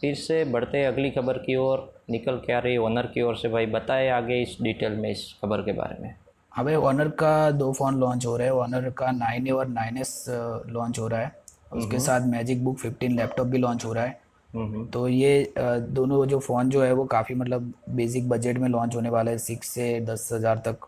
फिर 0.00 0.14
से 0.14 0.44
बढ़ते 0.44 0.84
अगली 0.84 1.10
खबर 1.10 1.38
की 1.38 1.56
ओर। 1.56 1.92
निकल 2.10 2.36
के 2.36 2.52
आ 2.52 2.58
रही 2.58 2.76
ओनर 2.76 3.06
की 3.06 3.22
ओर 3.22 3.36
से। 3.36 3.48
भाई 3.48 3.66
बताए 3.66 4.08
आगे 4.10 4.40
इस 4.42 4.56
डिटेल 4.62 4.92
में 4.92 5.10
इस 5.10 5.32
खबर 5.42 5.62
के 5.62 5.72
बारे 5.72 6.02
में। 6.02 6.14
हाँ 6.52 6.64
भाई 6.64 6.74
ऑनर 6.74 7.08
का 7.18 7.50
दो 7.50 7.72
फ़ोन 7.72 8.00
लॉन्च 8.00 8.26
हो 8.26 8.36
रहे 8.36 8.46
हैं। 8.46 8.54
ऑनर 8.54 8.90
का 8.90 9.10
नाइन 9.10 9.46
ए 9.46 9.50
और 9.50 9.68
नाइन 9.68 9.98
एस 9.98 10.24
लॉन्च 10.68 10.98
हो 10.98 11.08
रहा 11.08 11.20
है। 11.20 11.32
उसके 11.70 11.98
साथ 12.00 12.26
मैजिक 12.28 12.64
बुक 12.64 12.78
फिफ्टीन 12.78 13.16
लैपटॉप 13.16 13.46
भी 13.46 13.58
लॉन्च 13.58 13.84
हो 13.84 13.92
रहा 13.92 14.04
है। 14.04 14.18
हम्म। 14.50 14.84
तो 14.86 15.06
ये 15.08 15.52
दोनों 15.56 16.24
जो 16.26 16.38
फ़ोन 16.40 16.70
जो 16.70 16.82
है 16.82 16.92
वो 16.92 17.04
काफ़ी 17.06 17.34
मतलब 17.34 17.72
बेसिक 17.90 18.28
बजट 18.28 18.58
में 18.58 18.68
लॉन्च 18.68 18.96
होने 18.96 19.10
वाला 19.10 19.30
है 19.30 19.38
सिक्स 19.40 19.68
से 19.70 20.00
दस 20.06 20.28
हज़ार 20.32 20.62
तक। 20.66 20.86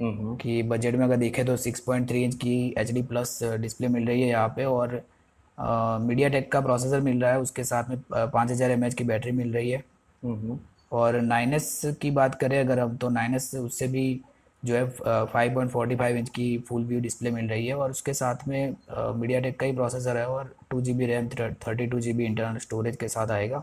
कि 0.00 0.62
बजट 0.64 0.94
में 0.94 1.04
अगर 1.04 1.16
देखें 1.16 1.44
तो 1.46 1.56
सिक्स 1.58 1.80
पॉइंट 1.80 2.08
थ्री 2.08 2.22
इंच 2.24 2.34
की 2.34 2.74
एच 2.78 2.90
डी 2.92 3.02
प्लस 3.04 3.38
डिस्प्ले 3.60 3.88
मिल 3.88 4.06
रही 4.06 4.22
है 4.22 4.28
यहाँ 4.28 4.48
पे 4.56 4.64
और 4.64 4.94
मीडिया 6.02 6.28
टेक 6.28 6.50
का 6.52 6.60
प्रोसेसर 6.60 7.00
मिल 7.00 7.20
रहा 7.22 7.32
है 7.32 7.40
उसके 7.40 7.64
साथ 7.64 7.90
में 7.90 7.98
पाँच 8.10 8.50
हज़ार 8.50 8.70
एम 8.70 8.84
एच 8.84 8.94
की 8.94 9.04
बैटरी 9.04 9.32
मिल 9.32 9.52
रही 9.52 9.70
है। 9.70 9.82
हम्म। 10.22 10.58
और 10.92 11.20
नाइन 11.20 11.54
एस 11.54 11.80
की 12.02 12.10
बात 12.10 12.34
करें 12.34 12.58
अगर 12.60 12.78
हम 12.78 12.96
तो 12.96 13.08
नाइन 13.10 13.34
एस 13.34 13.54
उससे 13.56 13.88
भी 13.88 14.04
जो 14.62 14.74
है 14.74 14.84
five 15.24 15.54
point 15.54 15.70
forty 15.70 15.96
five 15.96 16.16
inch 16.16 16.28
की 16.30 16.56
फुल 16.68 16.84
व्यू 16.84 17.00
डिस्प्ले 17.00 17.30
मिल 17.30 17.48
रही 17.48 17.66
है 17.66 17.74
और 17.74 17.90
उसके 17.90 18.12
साथ 18.14 18.46
में 18.48 18.74
मीडिया 18.92 19.40
टेक 19.40 19.58
का 19.60 19.66
ही 19.66 19.72
प्रोसेसर 19.72 20.16
है 20.16 20.26
और 20.26 20.54
two 20.70 20.80
G 20.80 20.92
B 20.92 21.06
RAM 21.06 21.28
thirty 21.28 21.86
two 21.86 22.00
G 22.00 22.12
B 22.12 22.24
internal 22.24 22.58
storage 22.58 22.96
के 22.96 23.08
साथ 23.08 23.30
आएगा। 23.30 23.62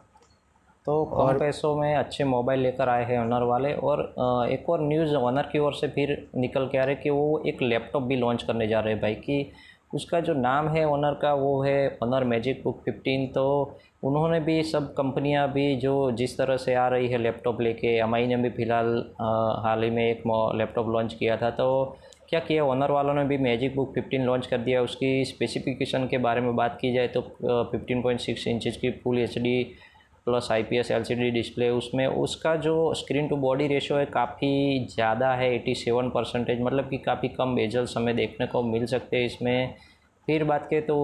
तो 0.87 1.03
और 1.13 1.37
पैसों 1.37 1.75
में 1.75 1.95
अच्छे 1.95 2.23
मोबाइल 2.23 2.59
लेकर 2.59 2.89
आए 2.89 3.03
हैं 3.05 3.17
ऑनर 3.19 3.43
वाले 3.43 3.73
और 3.73 3.99
एक 4.51 4.69
और 4.69 4.81
न्यूज़ 4.81 5.15
ऑनर 5.15 5.49
की 5.51 5.59
ओर 5.59 5.73
से 5.73 5.87
फिर 5.87 6.15
निकल 6.35 6.67
के 6.67 6.77
आ 6.77 6.83
रहे 6.83 6.95
कि 6.95 7.09
वो 7.09 7.41
एक 7.47 7.61
लैपटॉप 7.61 8.03
भी 8.03 8.15
लॉन्च 8.15 8.43
करने 8.43 8.67
जा 8.67 8.79
रहे 8.79 8.93
हैं 8.93 9.01
भाई 9.01 9.15
कि 9.15 9.51
उसका 9.93 10.19
जो 10.19 10.33
नाम 10.33 10.67
है 10.69 10.85
ऑनर 10.87 11.13
का, 11.21 11.33
वो 11.33 11.61
है 11.63 11.97
ऑनर 12.03 12.23
मैजिक 12.25 12.61
बुक 12.63 12.81
फिफ्टीन 12.85 13.25
तो 13.27 13.45
उन्होंने 14.03 14.39
भी 14.39 14.61
सब 14.63 14.93
कंपनियाँ 14.93 15.47
भी 15.53 15.75
जो 15.77 15.93
जिस 16.13 16.37
तरह 16.37 16.57
से 16.57 16.73
आ 16.73 16.87
रही 16.89 17.07
है 17.07 17.17
लैपटॉप 17.17 17.61
लेके 17.61 17.95
एम 17.97 18.15
ने 18.15 18.35
भी 18.37 18.49
फ़िलहाल 18.49 18.93
हाल 19.63 19.83
ही 19.83 19.89
में 19.89 20.03
एक 20.03 20.23
लैपटॉप 20.57 20.89
लॉन्च 20.89 21.13
किया 21.13 21.37
था। 21.37 21.49
तो 21.51 21.97
क्या 22.29 22.39
किया? 22.39 22.63
ऑनर 22.65 22.91
वालों 22.91 23.13
ने 23.13 23.23
भी 23.23 23.37
मैजिक 23.39 23.75
बुक 23.75 23.93
15 23.93 24.25
लॉन्च 24.25 24.47
कर 24.47 24.57
दिया। 24.59 24.81
उसकी 24.81 25.25
स्पेसिफिकेशन 25.25 26.07
के 26.07 26.17
बारे 26.19 26.41
में 26.41 26.55
बात 26.55 26.77
की 26.81 26.93
जाए 26.93 27.07
तो 27.07 27.21
फिफ्टीन 27.71 28.01
पॉइंट 28.01 28.19
सिक्स 28.19 28.47
इंचज़ 28.47 28.77
की 28.81 28.91
full 29.03 29.19
H 29.19 29.37
D 29.37 29.61
plus 30.29 30.47
I 30.51 30.63
P 30.63 30.77
S 30.77 30.91
L 30.91 31.03
C 31.03 31.15
D 31.15 31.29
display 31.31 31.69
उसमें 31.71 32.05
उसका 32.07 32.55
जो 32.65 32.93
स्क्रीन 32.95 33.27
टू 33.27 33.35
बॉडी 33.37 33.67
रेशो 33.67 33.95
है 33.97 34.05
काफ़ी 34.13 34.87
ज़्यादा 34.89 35.33
है 35.33 35.53
एटी 35.55 35.75
सेवन 35.75 36.09
परसेंटेज 36.09 36.61
मतलब 36.61 36.89
कि 36.89 36.97
काफ़ी 37.05 37.29
कम 37.29 37.55
बेजल्स 37.55 37.97
हमें 37.97 38.15
देखने 38.15 38.47
को 38.47 38.63
मिल 38.63 38.85
सकते 38.87 39.17
हैं 39.17 39.25
इसमें। 39.25 39.75
फिर 40.27 40.43
बात 40.43 40.67
करें 40.69 40.85
तो 40.85 40.97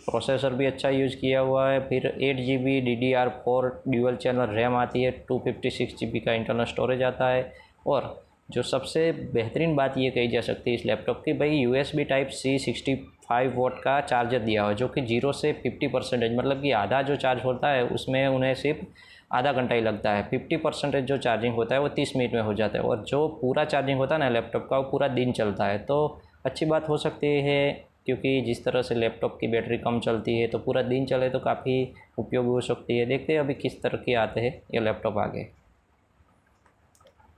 प्रोसेसर 0.00 0.52
भी 0.54 0.66
अच्छा 0.66 0.88
यूज़ 0.90 1.16
किया 1.16 1.40
हुआ 1.40 1.68
है, 1.68 1.80
फिर 1.88 2.06
eight 2.06 2.36
G 2.36 2.56
B 2.58 2.80
D 2.80 2.94
D 2.96 3.12
R 3.12 3.28
four 3.44 3.68
dual 3.88 4.16
channel 4.16 4.54
RAM 4.54 4.74
आती 4.76 5.02
है 5.02 5.10
two 5.28 5.38
fifty 5.44 5.70
six 5.70 5.94
G 5.98 6.06
B 6.06 6.20
का 6.20 6.32
इंटरनल 6.34 6.64
स्टोरेज 6.66 7.02
आता 7.02 7.28
है। 7.28 7.52
और 7.86 8.08
जो 8.50 8.62
सबसे 8.64 9.10
बेहतरीन 9.34 9.74
बात 9.76 9.98
ये 9.98 10.10
कही 10.10 10.28
जा 10.28 10.40
सकती 10.42 10.70
है 10.70 10.76
इस 10.76 10.86
लैपटॉप 10.86 11.22
की, 11.24 11.32
भाई 11.32 11.50
U 11.50 11.74
S 11.74 11.92
B 11.96 12.04
type 12.04 12.28
C 12.32 12.58
sixty 12.58 12.94
five 13.30 13.52
watt 13.56 13.78
का 13.82 14.00
चार्जर 14.02 14.38
दिया 14.40 14.62
हुआ 14.62 14.70
है 14.70 14.76
जो 14.76 14.88
कि 14.88 15.00
ज़ीरो 15.02 15.32
से 15.32 15.52
फिफ्टी 15.62 15.86
परसेंटेज 15.88 16.36
मतलब 16.36 16.62
कि 16.62 16.70
आधा 16.74 17.00
जो 17.02 17.16
चार्ज 17.16 17.44
होता 17.44 17.68
है 17.68 17.84
उसमें 17.88 18.26
उन्हें 18.28 18.54
सिर्फ़ 18.56 18.84
आधा 19.32 19.52
घंटा 19.52 19.74
ही 19.74 19.80
लगता 19.80 20.12
है। 20.12 20.22
फिफ्टी 20.30 20.56
परसेंटेज 20.56 21.04
जो 21.04 21.16
चार्जिंग 21.18 21.54
होता 21.54 21.74
है 21.74 21.80
वो 21.80 21.88
तीस 21.90 22.12
मिनट 22.16 22.32
में 22.34 22.40
हो 22.42 22.54
जाता 22.54 22.78
है। 22.78 22.84
और 22.84 23.04
जो 23.08 23.26
पूरा 23.40 23.64
चार्जिंग 23.64 23.98
होता 23.98 24.14
है 24.14 24.20
ना 24.20 24.28
लैपटॉप 24.28 24.66
का 24.70 24.78
वो 24.78 24.90
पूरा 24.90 25.08
दिन 25.10 25.32
चलता 25.32 25.66
है। 25.66 25.78
तो 25.80 25.98
अच्छी 26.46 26.66
बात 26.66 26.88
हो 26.88 26.96
सकती 26.98 27.26
है 27.42 27.60
क्योंकि 28.06 28.40
जिस 28.42 28.64
तरह 28.64 28.82
से 28.82 28.94
लैपटॉप 28.94 29.36
की 29.40 29.48
बैटरी 29.48 29.78
कम 29.78 30.00
चलती 30.00 30.38
है 30.38 30.46
तो 30.48 30.58
पूरा 30.58 30.82
दिन 30.82 31.06
चले 31.06 31.28
तो 31.30 31.38
काफ़ी 31.40 31.76
उपयोगी 32.18 32.48
हो 32.48 32.60
सकती 32.62 32.98
है। 32.98 33.06
देखते 33.06 33.32
हैं 33.32 33.40
अभी 33.40 33.54
किस 33.56 33.80
तरह 33.82 34.02
के 34.06 34.14
आते 34.16 34.40
हैं 34.40 34.52
ये 34.74 34.80
लैपटॉप 34.80 35.18
आगे। 35.18 35.44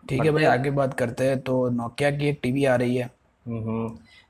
ठीक 0.05 0.25
है 0.25 0.31
भाई 0.31 0.45
आगे 0.47 0.71
बात 0.73 0.95
करते 0.95 1.29
हैं। 1.29 1.41
तो 1.41 1.69
नोकिया 1.73 2.11
की 2.11 2.29
एक 2.29 2.39
टीवी 2.43 2.65
आ 2.65 2.77
रही 2.77 2.97
है। 2.97 3.11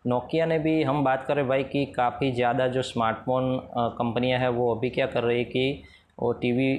नोकिया 0.04 0.46
ने 0.46 0.58
भी 0.58 0.82
हम 0.82 1.02
बात 1.04 1.24
करें 1.24 1.46
भाई 1.48 1.64
कि 1.64 1.84
काफ़ी 1.86 2.30
ज़्यादा 2.32 2.66
जो 2.68 2.82
स्मार्टफ़ोन 2.82 3.60
कंपनियाँ 3.98 4.38
हैं, 4.40 4.48
वो 4.48 4.74
अभी 4.74 4.90
क्या 4.90 5.06
कर 5.06 5.22
रही 5.22 5.38
है 5.38 5.44
कि 5.44 5.82
वो 6.18 6.32
टीवी 6.34 6.72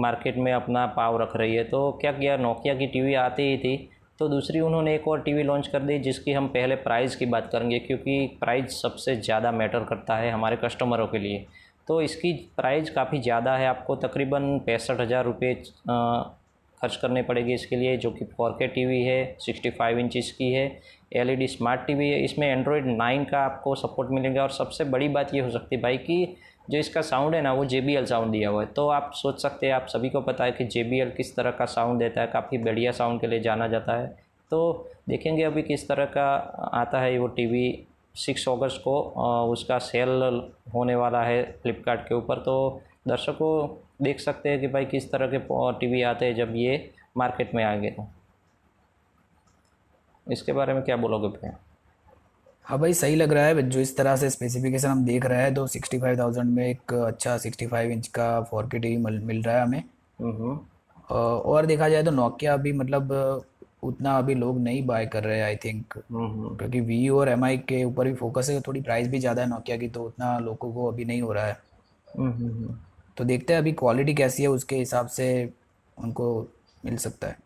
मार्केट 0.00 0.36
में 0.36 0.52
अपना 0.52 0.86
पाव 0.96 1.20
रख 1.22 1.36
रही 1.36 1.54
है। 1.54 1.64
तो 1.64 1.90
क्या 2.00 2.12
किया? 2.12 2.36
नोकिया 2.36 2.74
की 2.74 2.86
टीवी 2.86 3.14
आती 3.16 3.42
ही 3.42 3.56
थी। 3.58 3.76
तो 4.18 4.28
दूसरी 4.28 4.60
उन्होंने 4.60 4.94
एक 4.94 5.08
और 5.08 5.20
टीवी 5.22 5.42
लॉन्च 5.42 5.66
कर 5.66 5.82
दी, 5.82 5.98
जिसकी 5.98 6.32
हम 6.32 6.46
पहले 6.48 6.74
प्राइस 6.78 7.16
की 7.16 7.26
बात 7.26 7.48
करेंगे, 7.52 7.78
क्योंकि 7.78 8.36
प्राइस 8.40 8.80
सबसे 8.82 9.16
ज़्यादा 9.16 9.52
मैटर 9.52 9.84
करता 9.84 10.16
है 10.16 10.30
हमारे 10.30 10.56
कस्टमरों 10.56 11.06
के 11.06 11.18
लिए। 11.18 11.44
तो 11.88 12.00
इसकी 12.02 12.32
प्राइस 12.56 12.90
काफ़ी 12.90 13.20
ज़्यादा 13.20 13.56
है, 13.56 13.66
आपको 13.66 13.96
तकरीबन 13.98 14.58
पैंसठ 14.66 15.00
हज़ार 15.00 15.24
रुपये 15.24 15.54
खर्च 16.82 16.96
करने 16.96 17.22
पड़ेगी 17.22 17.54
इसके 17.54 17.76
लिए, 17.76 17.96
जो 17.96 18.10
कि 18.10 18.24
फोर 18.26 18.50
के 18.52 18.66
टी 18.68 19.02
है 19.02 19.36
सिक्सटी 19.40 19.70
फाइव 19.72 19.98
इंचज़ 19.98 20.32
की 20.38 20.52
है 20.52 20.80
एलईडी 21.12 21.46
स्मार्ट 21.48 21.80
टीवी 21.86 22.08
है। 22.08 22.22
इसमें 22.24 22.46
एंड्रॉयड 22.48 22.86
नाइन 22.88 23.24
का 23.24 23.38
आपको 23.40 23.74
सपोर्ट 23.76 24.10
मिलेगा 24.10 24.42
और 24.42 24.50
सबसे 24.52 24.84
बड़ी 24.86 25.08
बात 25.10 25.34
ये 25.34 25.40
हो 25.40 25.50
सकती 25.50 25.76
है 25.76 25.82
भाई 25.82 25.98
कि 25.98 26.36
जो 26.70 26.78
इसका 26.78 27.00
साउंड 27.02 27.34
है 27.34 27.40
ना, 27.42 27.52
वो 27.52 27.64
जे 27.64 27.80
बी 27.80 27.94
एल 27.94 28.04
साउंड 28.06 28.32
दिया 28.32 28.48
हुआ 28.48 28.62
है। 28.62 28.68
तो 28.68 28.88
आप 28.90 29.10
सोच 29.14 29.40
सकते 29.42 29.66
हैं, 29.66 29.74
आप 29.74 29.86
सभी 29.88 30.10
को 30.10 30.20
पता 30.22 30.44
है 30.44 30.52
कि 30.52 30.64
जे 30.66 30.82
बी 30.84 31.00
एल 31.00 31.10
किस 31.16 31.34
तरह 31.36 31.50
का 31.50 31.64
साउंड 31.66 31.98
देता 31.98 32.20
है, 32.20 32.26
काफ़ी 32.28 32.58
बढ़िया 32.58 32.92
साउंड 32.92 33.20
के 33.20 33.26
लिए 33.26 33.40
जाना 33.40 33.68
जाता 33.68 33.96
है। 33.96 34.06
तो 34.50 34.90
देखेंगे 35.08 35.42
अभी 35.42 35.62
किस 35.62 35.88
तरह 35.88 36.04
का 36.06 36.28
आता 36.74 37.00
है 37.00 37.18
वो 37.18 37.26
टीवी 37.28 37.86
सिक्स 38.14 38.48
अगस्त 38.48 38.80
को 38.84 39.00
उसका 39.52 39.78
सेल 39.80 40.40
होने 40.74 40.94
वाला 40.94 41.22
है 41.22 41.42
फ्लिपकार्ट 41.62 42.00
के 42.00 42.14
ऊपर। 42.14 42.38
तो 42.38 42.80
दर्शकों 43.08 43.68
देख 44.02 44.20
सकते 44.20 44.48
हैं 44.48 44.60
कि 44.60 44.68
भाई 44.68 44.84
किस 44.86 45.10
तरह 45.12 45.26
के 45.34 45.38
टीवी 45.80 46.02
आते 46.04 46.26
हैं 46.26 46.34
जब 46.36 46.52
ये 46.56 46.90
मार्केट 47.16 47.54
में 47.54 47.62
आएँगे 47.64 47.90
तो। 47.90 48.06
इसके 50.26 50.52
बारे 50.52 50.74
में 50.74 50.82
क्या 50.82 50.96
बोलोगे 50.96 51.28
भैया? 51.28 51.56
हाँ 52.64 52.78
भाई 52.78 52.94
सही 52.94 53.14
लग 53.16 53.32
रहा 53.32 53.44
है। 53.44 53.62
जो 53.62 53.80
इस 53.80 53.96
तरह 53.96 54.16
से 54.16 54.28
स्पेसिफिकेशन 54.30 54.88
हम 54.88 55.04
देख 55.04 55.24
रहे 55.26 55.42
हैं 55.42 55.54
तो 55.54 55.66
सिक्सटी 55.66 55.98
फाइव 55.98 56.18
थाउज़ेंड 56.18 56.50
में 56.50 56.66
एक 56.66 56.92
अच्छा 56.96 57.36
सिक्सटी 57.38 57.66
फाइव 57.66 57.90
इंच 57.90 58.06
का 58.08 58.40
फोर 58.50 58.68
के 58.68 58.78
टी 58.78 58.88
वी 58.88 59.18
मिल 59.18 59.42
रहा 59.42 59.56
है 59.56 59.62
हमें। 59.62 59.82
हम्म। 60.20 60.58
और 61.10 61.66
देखा 61.66 61.88
जाए 61.88 62.02
तो 62.02 62.10
नोकिया 62.10 62.54
अभी 62.54 62.72
मतलब 62.72 63.12
उतना 63.82 64.16
अभी 64.18 64.34
लोग 64.34 64.58
नहीं 64.60 64.84
बाय 64.86 65.06
कर 65.06 65.24
रहे 65.24 65.36
हैं 65.38 65.44
आई 65.44 65.56
थिंक 65.56 65.94
हम्म। 66.10 66.56
क्योंकि 66.56 66.80
वी 66.80 67.08
और 67.08 67.28
एमआई 67.28 67.58
के 67.58 67.82
ऊपर 67.84 68.08
भी 68.08 68.14
फोकस 68.14 68.50
है 68.50 68.60
थोड़ी 68.60 68.80
प्राइस 68.80 69.08
भी 69.08 69.18
ज़्यादा 69.18 69.42
है 69.42 69.48
नोकिया 69.48 69.76
की 69.76 69.88
तो 69.88 70.04
उतना 70.04 70.38
लोगों 70.38 70.72
को 70.72 70.86
अभी 70.86 71.04
नहीं 71.04 71.22
हो 71.22 71.32
रहा 71.32 71.46
है। 71.46 71.56
हम्म, 72.08 72.78
तो 73.16 73.24
देखते 73.24 73.52
हैं 73.52 73.60
अभी 73.60 73.72
क्वालिटी 73.74 74.14
कैसी 74.14 74.42
है, 74.42 74.48
उसके 74.48 74.76
हिसाब 74.76 75.06
से 75.08 75.28
उनको 75.96 76.26
मिल 76.84 76.96
सकता 76.96 77.26
है। 77.26 77.36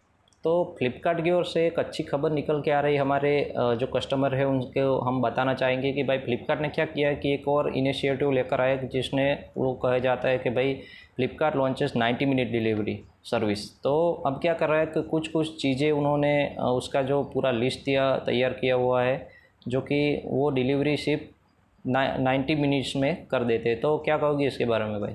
तो 0.45 0.53
फ्लिपकार्ट 0.79 1.23
की 1.25 1.31
ओर 1.31 1.45
से 1.45 1.67
एक 1.67 1.79
अच्छी 1.79 2.03
खबर 2.03 2.31
निकल 2.33 2.61
के 2.63 2.71
आ 2.71 2.81
रही 2.81 2.97
हमारे 2.97 3.31
जो 3.57 3.87
कस्टमर 3.87 4.35
है, 4.35 4.45
उनके 4.47 4.81
हम 5.07 5.21
बताना 5.23 5.55
चाहेंगे 5.55 5.93
कि 5.93 6.03
भाई 6.03 6.19
फ्लिपकार्ट 6.19 6.61
ने 6.61 6.69
क्या 6.69 6.85
किया 6.85 7.09
है 7.09 7.17
कि 7.17 7.33
एक 7.35 7.49
और 7.49 7.73
इनिशिएटिव 7.77 8.31
लेकर 8.33 8.61
आया 8.61 8.77
जिसने 8.85 9.33
वो 9.57 9.73
कहा 9.83 9.99
जाता 9.99 10.29
है 10.29 10.39
कि 10.39 10.51
भाई 10.51 10.75
Flipkart 11.17 11.57
launches 11.57 11.93
90 11.97 12.27
minute 12.27 12.51
delivery 12.53 12.99
service 13.25 13.69
तो 13.83 13.95
अब 14.27 14.39
क्या 14.43 14.55
कर 14.55 14.69
रहा 14.69 14.81
है 14.81 14.87
कि 14.87 15.03
कुछ 15.03 15.29
कुछ 15.29 15.57
चीज़ें 15.63 15.91
उन्होंने 15.93 16.35
उसका 16.61 17.03
जो 17.03 17.23
पूरा 17.35 17.51
लिस्ट 17.53 17.85
दिया, 17.85 18.17
तैयार 18.19 18.53
किया 18.53 18.75
हुआ 18.75 19.03
है, 19.03 19.29
जो 19.69 19.81
कि 19.81 20.23
वो 20.27 20.51
डिलीवरी 20.51 20.97
सिर्फ़ 20.99 21.23
नाइन्टी 21.85 22.55
मिनट्स 22.55 22.97
में 22.97 23.27
कर 23.27 23.45
देते 23.45 23.75
तो 23.77 23.97
क्या 23.99 24.17
कहोगे 24.19 24.47
इसके 24.47 24.65
बारे 24.65 24.85
में 24.85 25.01
भाई? 25.01 25.15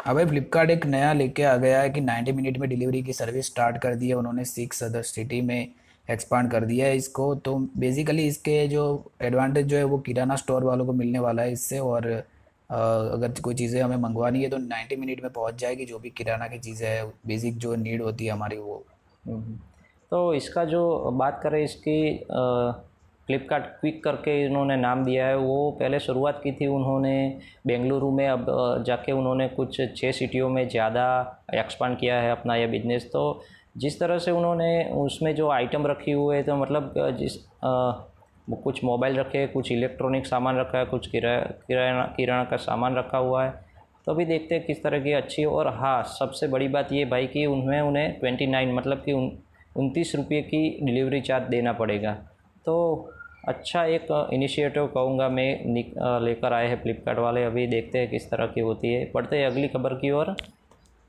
भाई 0.00 0.24
फ्लिपकार्ट 0.26 0.70
एक 0.70 0.84
नया 0.86 1.12
लेके 1.12 1.42
आ 1.42 1.56
गया 1.56 1.80
है 1.80 1.90
कि 1.90 2.00
90 2.00 2.32
मिनट 2.32 2.56
में 2.58 2.68
डिलीवरी 2.68 3.02
की 3.02 3.12
सर्विस 3.12 3.46
स्टार्ट 3.46 3.76
कर 3.82 3.94
दी 3.94 4.08
है। 4.08 4.14
उन्होंने 4.14 4.44
सिक्स 4.44 4.82
अदर 4.82 5.02
सिटी 5.02 5.40
में 5.40 5.68
एक्सपांड 6.08 6.50
कर 6.50 6.64
दिया 6.64 6.86
है 6.86 6.96
इसको। 6.96 7.34
तो 7.36 7.56
बेसिकली 7.78 8.26
इसके 8.28 8.66
जो 8.68 8.84
एडवांटेज 9.22 9.66
जो 9.66 9.76
है 9.76 9.84
वो 9.84 9.98
किराना 9.98 10.36
स्टोर 10.36 10.64
वालों 10.64 10.86
को 10.86 10.92
मिलने 10.92 11.18
वाला 11.18 11.42
है 11.42 11.52
इससे। 11.52 11.78
और 11.78 12.06
अगर 12.70 13.40
कोई 13.40 13.54
चीज़ें 13.54 13.80
हमें 13.82 13.96
मंगवानी 13.98 14.42
है 14.42 14.48
तो 14.50 14.58
90 14.58 14.96
मिनट 14.96 15.22
में 15.22 15.32
पहुँच 15.32 15.54
जाएगी, 15.54 15.84
जो 15.84 15.98
भी 15.98 16.10
किराना 16.10 16.48
की 16.48 16.58
चीज़ें 16.58 16.88
है 16.88 17.04
बेसिक 17.26 17.58
जो 17.58 17.74
नीड 17.76 18.02
होती 18.02 18.26
है 18.26 18.32
हमारी 18.32 18.56
वो। 18.58 18.84
हम्म। 19.24 19.56
तो 20.10 20.34
इसका 20.34 20.64
जो 20.66 21.10
बात 21.12 21.40
करें 21.42 21.62
इसकी 21.64 21.96
फ्लिपकार्ट 23.26 23.64
क्विक 23.80 24.02
करके 24.04 24.32
इन्होंने 24.44 24.76
नाम 24.76 25.04
दिया 25.04 25.26
है। 25.26 25.36
वो 25.38 25.70
पहले 25.80 25.98
शुरुआत 26.00 26.40
की 26.44 26.52
थी 26.52 26.66
उन्होंने 26.68 27.16
बेंगलुरु 27.66 28.10
में 28.10 28.26
अब 28.28 28.46
जाके 28.86 29.12
उन्होंने 29.12 29.48
कुछ 29.50 29.80
छः 29.96 30.12
सिटियों 30.12 30.48
में 30.48 30.68
ज़्यादा 30.68 31.06
एक्सपांड 31.54 31.98
किया 31.98 32.20
है 32.20 32.30
अपना 32.30 32.56
यह 32.56 32.66
बिज़नेस 32.70 33.10
तो 33.12 33.22
जिस 33.76 33.98
तरह 34.00 34.18
से 34.18 34.30
उन्होंने 34.30 34.84
उसमें 34.96 35.34
जो 35.34 35.48
आइटम 35.50 35.86
रखी 35.86 36.12
हुए 36.12 36.42
तो 36.42 36.56
मतलब 36.56 36.94
जिस 37.18 37.38
आ, 37.64 37.92
कुछ 38.54 38.82
मोबाइल 38.84 39.16
रखे 39.16 39.46
कुछ 39.46 39.70
इलेक्ट्रॉनिक 39.72 40.26
सामान 40.26 40.58
रखा 40.58 40.78
है 40.78 40.84
कुछ 40.86 41.06
किराना 41.08 42.02
किराना 42.16 42.44
का 42.44 42.56
सामान 42.58 42.96
रखा 42.96 43.18
हुआ 43.18 43.44
है 43.44 43.50
तो 44.06 44.12
अभी 44.12 44.24
देखते 44.24 44.54
हैं 44.54 44.64
किस 44.64 44.82
तरह 44.82 45.00
की 45.00 45.12
अच्छी। 45.12 45.44
और 45.46 45.68
हाँ 45.74 46.02
सबसे 46.10 46.48
बड़ी 46.48 46.68
बात 46.68 46.92
ये 46.92 47.04
भाई 47.06 47.26
कि 47.26 47.44
उनमें 47.46 47.80
उन्हें 47.80 48.18
ट्वेंटी 48.20 48.46
नाइन 48.46 48.72
मतलब 48.74 49.02
कि 49.04 49.12
उनतीस 49.12 50.14
रुपये 50.16 50.40
की 50.42 50.68
डिलीवरी 50.82 51.20
चार्ज 51.22 51.48
देना 51.50 51.72
पड़ेगा। 51.72 52.16
तो 52.66 52.74
अच्छा 53.48 53.84
एक 53.84 54.06
इनिशिएटिव 54.32 54.86
कहूँगा 54.86 55.28
मैं 55.28 55.48
लेकर 56.20 56.52
आए 56.52 56.68
हैं 56.68 56.80
फ्लिपकार्ट 56.82 57.18
वाले। 57.18 57.42
अभी 57.44 57.66
देखते 57.66 57.98
हैं 57.98 58.10
किस 58.10 58.30
तरह 58.30 58.46
की 58.46 58.60
होती 58.60 58.92
है। 58.94 59.04
पढ़ते 59.04 59.38
हैं 59.38 59.46
अगली 59.46 59.68
खबर 59.68 59.94
की 59.94 60.10
ओर। 60.10 60.34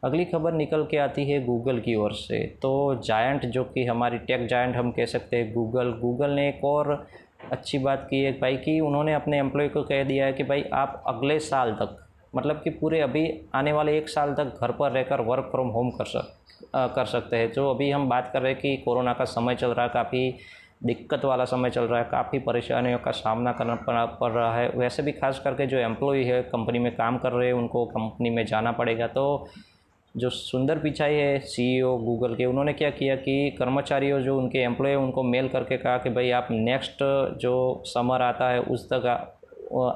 अगली 0.03 0.25
खबर 0.25 0.53
निकल 0.53 0.83
के 0.85 0.97
आती 0.97 1.29
है 1.29 1.43
गूगल 1.45 1.79
की 1.79 1.95
ओर 1.95 2.13
से। 2.13 2.39
तो 2.61 2.73
जायंट 3.05 3.45
जो 3.47 3.63
कि 3.63 3.85
हमारी 3.85 4.17
टेक 4.17 4.45
जायंट 4.47 4.75
हम 4.75 4.91
कह 4.91 5.05
सकते 5.05 5.37
हैं 5.37 5.53
गूगल 5.53 5.91
गूगल 6.01 6.31
ने 6.31 6.47
एक 6.49 6.63
और 6.65 7.05
अच्छी 7.51 7.77
बात 7.77 8.07
की 8.09 8.19
है 8.23 8.31
भाई 8.39 8.57
कि 8.57 8.79
उन्होंने 8.79 9.13
अपने 9.13 9.39
एम्प्लॉय 9.39 9.67
को 9.67 9.81
कह 9.83 10.03
दिया 10.03 10.25
है 10.25 10.33
कि 10.33 10.43
भाई 10.43 10.63
आप 10.73 11.03
अगले 11.07 11.39
साल 11.39 11.71
तक 11.71 11.97
मतलब 12.35 12.61
कि 12.63 12.69
पूरे 12.69 12.99
अभी 13.01 13.23
आने 13.55 13.71
वाले 13.71 13.97
एक 13.97 14.09
साल 14.09 14.33
तक 14.33 14.57
घर 14.61 14.71
पर 14.71 14.91
रहकर 14.91 15.21
वर्क 15.21 15.47
फ्रॉम 15.51 15.67
होम 15.67 15.89
कर 15.89 16.05
सक 16.05 16.75
आ, 16.75 16.87
कर 16.87 17.05
सकते 17.05 17.37
हैं। 17.37 17.51
जो 17.51 17.69
अभी 17.69 17.89
हम 17.91 18.07
बात 18.09 18.29
कर 18.33 18.41
रहे 18.41 18.51
हैं 18.51 18.61
कि 18.61 18.75
कोरोना 18.77 19.13
का 19.13 19.25
समय 19.25 19.55
चल 19.55 19.69
रहा 19.69 19.87
काफ़ी 19.87 20.33
दिक्कत 20.81 21.25
वाला 21.25 21.45
समय 21.45 21.69
चल 21.69 21.83
रहा 21.83 21.99
है, 21.99 22.05
काफ़ी 22.05 22.39
परेशानियों 22.39 22.97
का 22.99 23.11
सामना 23.11 23.51
करना 23.51 24.05
पड़ 24.19 24.31
रहा 24.31 24.55
है। 24.55 24.69
वैसे 24.69 25.03
भी 25.03 25.11
खास 25.11 25.39
करके 25.43 25.65
जो 25.67 25.77
एम्प्लॉय 25.77 26.23
है 26.23 26.41
कंपनी 26.43 26.79
में 26.79 26.91
काम 26.95 27.17
कर 27.17 27.31
रहे 27.31 27.47
हैं, 27.47 27.53
उनको 27.53 27.85
कंपनी 27.85 28.29
में 28.29 28.45
जाना 28.45 28.71
पड़ेगा। 28.71 29.07
तो 29.07 29.47
जो 30.15 30.29
सुंदर 30.29 30.79
पिचाई 30.79 31.13
है 31.13 31.39
सीईओ 31.41 31.95
गूगल 31.97 32.33
e 32.33 32.37
के, 32.37 32.45
उन्होंने 32.45 32.73
क्या 32.73 32.89
किया 32.89 33.15
कि 33.17 33.55
कर्मचारियों 33.59 34.19
जो 34.21 34.37
उनके 34.37 34.59
एम्प्लॉय 34.59 34.95
उनको 34.95 35.23
मेल 35.23 35.47
करके 35.47 35.77
कहा 35.77 35.97
कि 35.97 36.09
भाई 36.09 36.29
आप 36.31 36.47
नेक्स्ट 36.51 37.03
जो 37.41 37.83
समर 37.85 38.21
आता 38.21 38.49
है, 38.49 38.59
उस 38.61 38.87
तक 38.93 39.05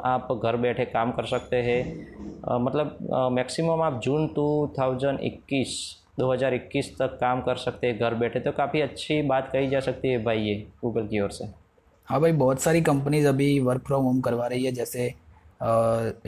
आप 0.06 0.28
घर 0.44 0.56
बैठे 0.58 0.86
काम 0.86 1.12
कर 1.12 1.26
सकते 1.26 1.58
हैं। 1.58 2.60
मतलब 2.60 2.98
मैक्सिमम 3.32 3.82
आप 3.82 4.00
जून 4.04 4.28
2021 4.30 5.78
2021 6.20 6.92
तक 7.00 7.18
काम 7.22 7.42
कर 7.42 7.56
सकते 7.58 7.88
हैं 7.88 8.00
घर 8.00 8.14
बैठे 8.16 8.40
तो 8.40 8.52
काफ़ी 8.52 8.82
अच्छी 8.82 9.22
बात 9.28 9.50
कही 9.54 9.70
जा 9.70 9.80
सकती 9.80 10.08
है 10.08 10.24
भाई 10.24 10.40
ये 10.40 10.56
गूगल 10.82 11.08
की 11.08 11.20
ओर 11.22 11.32
से। 11.32 11.46
हाँ 12.08 12.20
भाई 12.22 12.32
बहुत 12.34 12.62
सारी 12.62 12.82
कंपनीज़ 12.82 13.28
अभी 13.28 13.60
वर्क 13.60 13.82
फ्रॉम 13.88 14.04
होम 14.04 14.22
करवा 14.22 14.48
रही 14.48 14.64
है 14.66 14.72
जैसे 14.72 15.10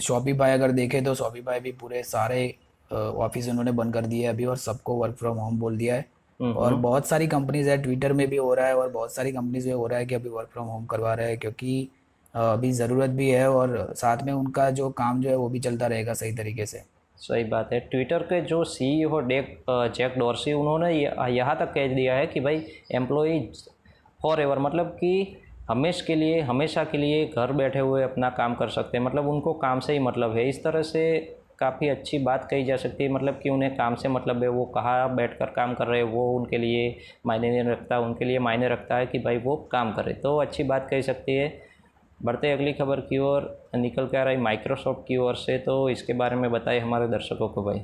शॉपीफाई 0.01 0.51
अगर 0.51 0.71
देखें 0.71 1.03
तो 1.03 1.15
शॉपीफाई 1.15 1.59
भी 1.59 1.71
पूरे 1.81 2.03
सारे 2.03 2.53
ऑफ़िस 2.91 3.47
उन्होंने 3.49 3.71
बंद 3.71 3.93
कर 3.93 4.05
दिए 4.05 4.25
अभी 4.25 4.45
और 4.45 4.57
सबको 4.57 4.95
वर्क 4.95 5.15
फ्रॉम 5.15 5.37
होम 5.37 5.59
बोल 5.59 5.77
दिया 5.77 5.95
है। 5.95 6.05
हम्म, 6.39 6.53
और 6.53 6.71
हम्म। 6.73 6.81
बहुत 6.81 7.07
सारी 7.07 7.27
कंपनीज़ 7.27 7.69
है 7.69 7.77
ट्विटर 7.81 8.13
में 8.13 8.27
भी 8.29 8.37
हो 8.37 8.53
रहा 8.53 8.67
है 8.67 8.75
और 8.75 8.89
बहुत 8.89 9.13
सारी 9.13 9.31
कंपनीज़ 9.31 9.67
में 9.67 9.73
हो 9.73 9.87
रहा 9.87 9.99
है 9.99 10.05
कि 10.05 10.15
अभी 10.15 10.29
वर्क 10.29 10.49
फ्रॉम 10.53 10.67
होम 10.67 10.85
करवा 10.85 11.13
रहे 11.13 11.27
हैं 11.27 11.37
क्योंकि 11.39 11.87
अभी 12.33 12.71
ज़रूरत 12.71 13.09
भी 13.09 13.29
है 13.29 13.49
और 13.51 13.93
साथ 13.97 14.23
में 14.23 14.31
उनका 14.33 14.69
जो 14.71 14.89
काम 14.97 15.21
जो 15.21 15.29
है 15.29 15.35
वो 15.35 15.47
भी 15.49 15.59
चलता 15.59 15.87
रहेगा 15.87 16.13
सही 16.13 16.33
तरीके 16.35 16.65
से। 16.65 16.83
सही 17.21 17.43
बात 17.43 17.73
है। 17.73 17.79
ट्विटर 17.81 18.23
के 18.23 18.41
जो 18.41 18.63
सीईओ 18.63 19.19
डेक 19.21 19.63
जैक 19.95 20.17
डॉर्सी, 20.17 20.53
उन्होंने 20.53 20.91
यहाँ 20.93 21.55
तक 21.59 21.71
कह 21.73 21.93
दिया 21.95 22.15
है 22.15 22.27
कि 22.27 22.39
भाई 22.39 22.63
एम्प्लॉई 22.95 23.39
फॉर 24.23 24.41
एवर 24.41 24.59
मतलब 24.59 24.87
कि 24.99 25.37
हमेशा 25.69 26.05
के 26.05 26.15
लिए, 26.15 26.39
हमेशा 26.41 26.83
के 26.83 26.97
लिए 26.97 27.25
घर 27.27 27.51
बैठे 27.51 27.79
हुए 27.79 28.03
अपना 28.03 28.29
काम 28.29 28.55
कर 28.55 28.69
सकते 28.69 28.97
हैं। 28.97 29.05
मतलब 29.05 29.27
उनको 29.29 29.53
काम 29.53 29.79
से 29.79 29.93
ही 29.93 29.99
मतलब 29.99 30.35
है। 30.37 30.47
इस 30.49 30.63
तरह 30.63 30.81
से 30.81 31.03
काफ़ी 31.59 31.87
अच्छी 31.89 32.19
बात 32.19 32.47
कही 32.51 32.63
जा 32.63 32.75
सकती 32.75 33.03
है। 33.03 33.09
मतलब 33.09 33.39
कि 33.43 33.49
उन्हें 33.49 33.75
काम 33.75 33.95
से 33.95 34.09
मतलब 34.09 34.43
है। 34.43 34.49
वो 34.49 34.65
कहाँ 34.65 35.15
बैठ 35.15 35.37
कर 35.39 35.45
काम 35.45 35.73
कर 35.73 35.87
रहे 35.87 36.01
हैं, 36.01 36.07
वो 36.07 36.31
उनके 36.39 36.57
लिए 36.57 36.95
मायने 37.25 37.49
नहीं 37.49 37.71
रखता, 37.71 37.99
उनके 37.99 38.25
लिए 38.25 38.39
मायने 38.39 38.69
रखता 38.69 38.95
है 38.95 39.05
कि 39.05 39.19
भाई 39.19 39.37
वो 39.37 39.55
काम 39.71 39.91
करे। 39.91 40.13
तो 40.13 40.37
अच्छी 40.37 40.63
बात 40.63 40.87
कही 40.89 41.01
सकती 41.01 41.35
है। 41.35 41.70
बढ़ते 42.21 42.51
अगली 42.51 42.73
खबर 42.73 42.99
की 43.01 43.17
ओर। 43.19 43.49
निकल 43.75 44.07
के 44.07 44.17
आ 44.17 44.23
रही 44.23 44.37
माइक्रोसॉफ्ट 44.37 45.07
की 45.07 45.17
ओर 45.17 45.35
से 45.35 45.57
तो 45.57 45.89
इसके 45.89 46.13
बारे 46.13 46.35
में 46.35 46.49
बताइए 46.51 46.79
हमारे 46.79 47.07
दर्शकों 47.07 47.47
को 47.49 47.63
भाई। 47.63 47.81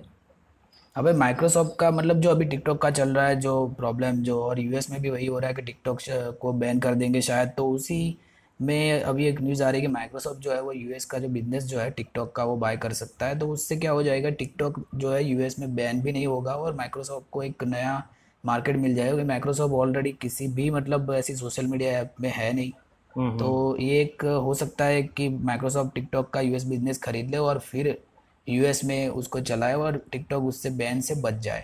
अबे 0.96 1.12
माइक्रोसॉफ्ट 1.13 1.77
का 1.79 1.89
मतलब 1.91 2.20
जो 2.22 2.29
अभी 2.29 2.46
टिकटॉक 2.46 2.82
का 2.82 2.89
चल 2.91 3.10
रहा 3.10 3.27
है, 3.27 3.36
जो 3.36 3.67
प्रॉब्लम 3.77 4.22
जो 4.24 4.41
और 4.44 4.60
यूएस 4.60 4.89
में 4.91 5.01
भी 5.01 5.10
वही 5.10 5.25
हो 5.25 5.39
रहा 5.39 5.48
है 5.48 5.56
कि 5.56 5.62
टिकटॉक 5.62 6.00
को 6.41 6.53
बैन 6.53 6.79
कर 6.79 6.96
देंगे 6.96 7.22
शायद 7.22 7.50
तो 7.58 7.70
उसी 7.70 8.17
में 8.60 9.03
अभी 9.03 9.25
एक 9.27 9.41
न्यूज़ 9.41 9.63
आ 9.63 9.70
रही 9.70 9.82
है 9.82 9.88
कि 9.88 9.91
माइक्रोसॉफ्ट 9.94 10.39
जो 10.41 10.51
है, 10.51 10.62
वो 10.62 10.72
यूएस 10.72 11.06
का 11.06 11.20
जो 11.20 11.27
बिज़नेस 11.29 11.63
जो 11.63 11.79
है 11.79 11.89
टिकटॉक 11.91 12.32
का 12.36 12.44
वो 12.44 12.56
बाय 12.58 12.77
कर 12.77 12.94
सकता 12.94 13.25
है 13.25 13.38
तो 13.39 13.48
उससे 13.48 13.75
क्या 13.75 13.91
हो 13.91 14.03
जाएगा 14.03 14.29
टिकटॉक 14.32 14.79
जो 14.96 15.12
है 15.12 15.24
यूएस 15.24 15.60
में 15.60 15.75
बैन 15.75 16.01
भी 16.01 16.12
नहीं 16.12 16.27
होगा 16.27 16.53
और 16.53 16.75
माइक्रोसॉफ्ट 16.75 17.29
को 17.32 17.44
एक 17.44 17.63
नया 17.63 18.01
मार्केट 18.44 18.77
मिल 18.77 18.96
जाएगा 18.96 19.12
क्योंकि 19.12 19.27
माइक्रोसॉफ्ट 19.27 19.74
ऑलरेडी 19.75 20.12
किसी 20.22 20.48
भी 20.48 20.70
मतलब 20.72 21.13
ऐसी 21.13 21.36
सोशल 21.36 21.65
मीडिया 21.65 22.00
ऐप 22.00 22.13
में 22.22 22.29
है 22.29 22.51
नहीं। 22.53 22.72
तो 23.17 23.21
हम्म। 23.21 23.81
ये 23.81 24.01
एक 24.01 24.25
हो 24.43 24.53
सकता 24.53 24.86
है 24.86 25.01
कि 25.03 25.27
माइक्रोसॉफ्ट 25.29 25.93
टिकटॉक 25.95 26.29
का 26.29 26.41
यूएस 26.41 26.65
बिज़नेस 26.65 27.01
खरीद 27.03 27.31
ले 27.31 27.38
और 27.38 27.59
फिर 27.59 27.97
यूएस 28.47 28.83
में 28.86 29.07
उसको 29.09 29.39
चलाए 29.41 29.74
और 29.74 29.97
टिकटॉक 30.12 30.43
उससे 30.43 30.69
बैन 30.69 31.01
से 31.01 31.15
बच 31.21 31.39
जाए। 31.43 31.63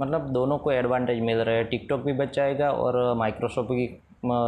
मतलब 0.00 0.28
दोनों 0.28 0.58
को 0.58 0.72
एडवांटेज 0.72 1.20
मिल 1.20 1.36
रहा 1.36 1.54
है। 1.54 1.64
टिकटॉक 1.64 2.00
भी 2.00 2.12
बच 2.12 2.34
जाएगा 2.36 2.70
और 2.70 3.14
माइक्रोसॉफ्ट 3.16 3.70
की 3.72 3.86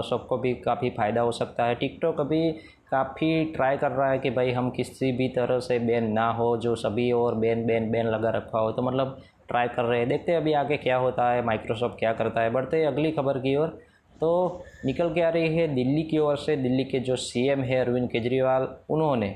सबको 0.08 0.36
भी 0.38 0.52
काफ़ी 0.54 0.90
फ़ायदा 0.90 1.20
हो 1.20 1.32
सकता 1.32 1.64
है। 1.64 1.74
टिकटॉक 1.74 2.20
अभी 2.20 2.50
काफ़ी 2.90 3.44
ट्राई 3.44 3.76
कर 3.76 3.90
रहा 3.90 4.10
है 4.10 4.18
कि 4.18 4.30
भाई 4.30 4.50
हम 4.52 4.70
किसी 4.70 5.12
भी 5.12 5.28
तरह 5.28 5.60
से 5.60 5.78
बैन 5.78 6.10
ना 6.12 6.28
हो 6.32 6.56
जो 6.56 6.74
सभी 6.76 7.10
और 7.12 7.34
बैन 7.34 7.64
बैन 7.66 7.90
बैन 7.90 8.06
लगा 8.06 8.30
रखा 8.30 8.58
हो। 8.58 8.72
तो 8.72 8.82
मतलब 8.82 9.16
ट्राई 9.48 9.68
कर 9.68 9.84
रहे 9.84 9.98
हैं। 9.98 10.08
देखते 10.08 10.32
हैं 10.32 10.40
अभी 10.40 10.52
आगे 10.52 10.76
क्या 10.76 10.96
होता 10.96 11.30
है 11.30 11.44
माइक्रोसॉफ्ट 11.46 11.98
क्या 11.98 12.12
करता 12.12 12.40
है। 12.40 12.50
बढ़ते 12.50 12.76
हैं 12.76 12.86
अगली 12.86 13.10
खबर 13.12 13.38
की 13.38 13.56
ओर। 13.56 13.78
तो 14.22 14.62
निकल 14.86 15.08
के 15.14 15.20
आ 15.20 15.28
रही 15.30 15.56
है 15.56 15.66
दिल्ली 15.74 16.02
की 16.02 16.18
ओर 16.18 16.36
से। 16.38 16.56
दिल्ली 16.58 16.84
के 16.84 16.98
जो 17.00 17.16
सीएम 17.18 17.60
है 17.62 17.80
अरविंद 17.80 18.08
केजरीवाल, 18.10 18.68
उन्होंने 18.90 19.28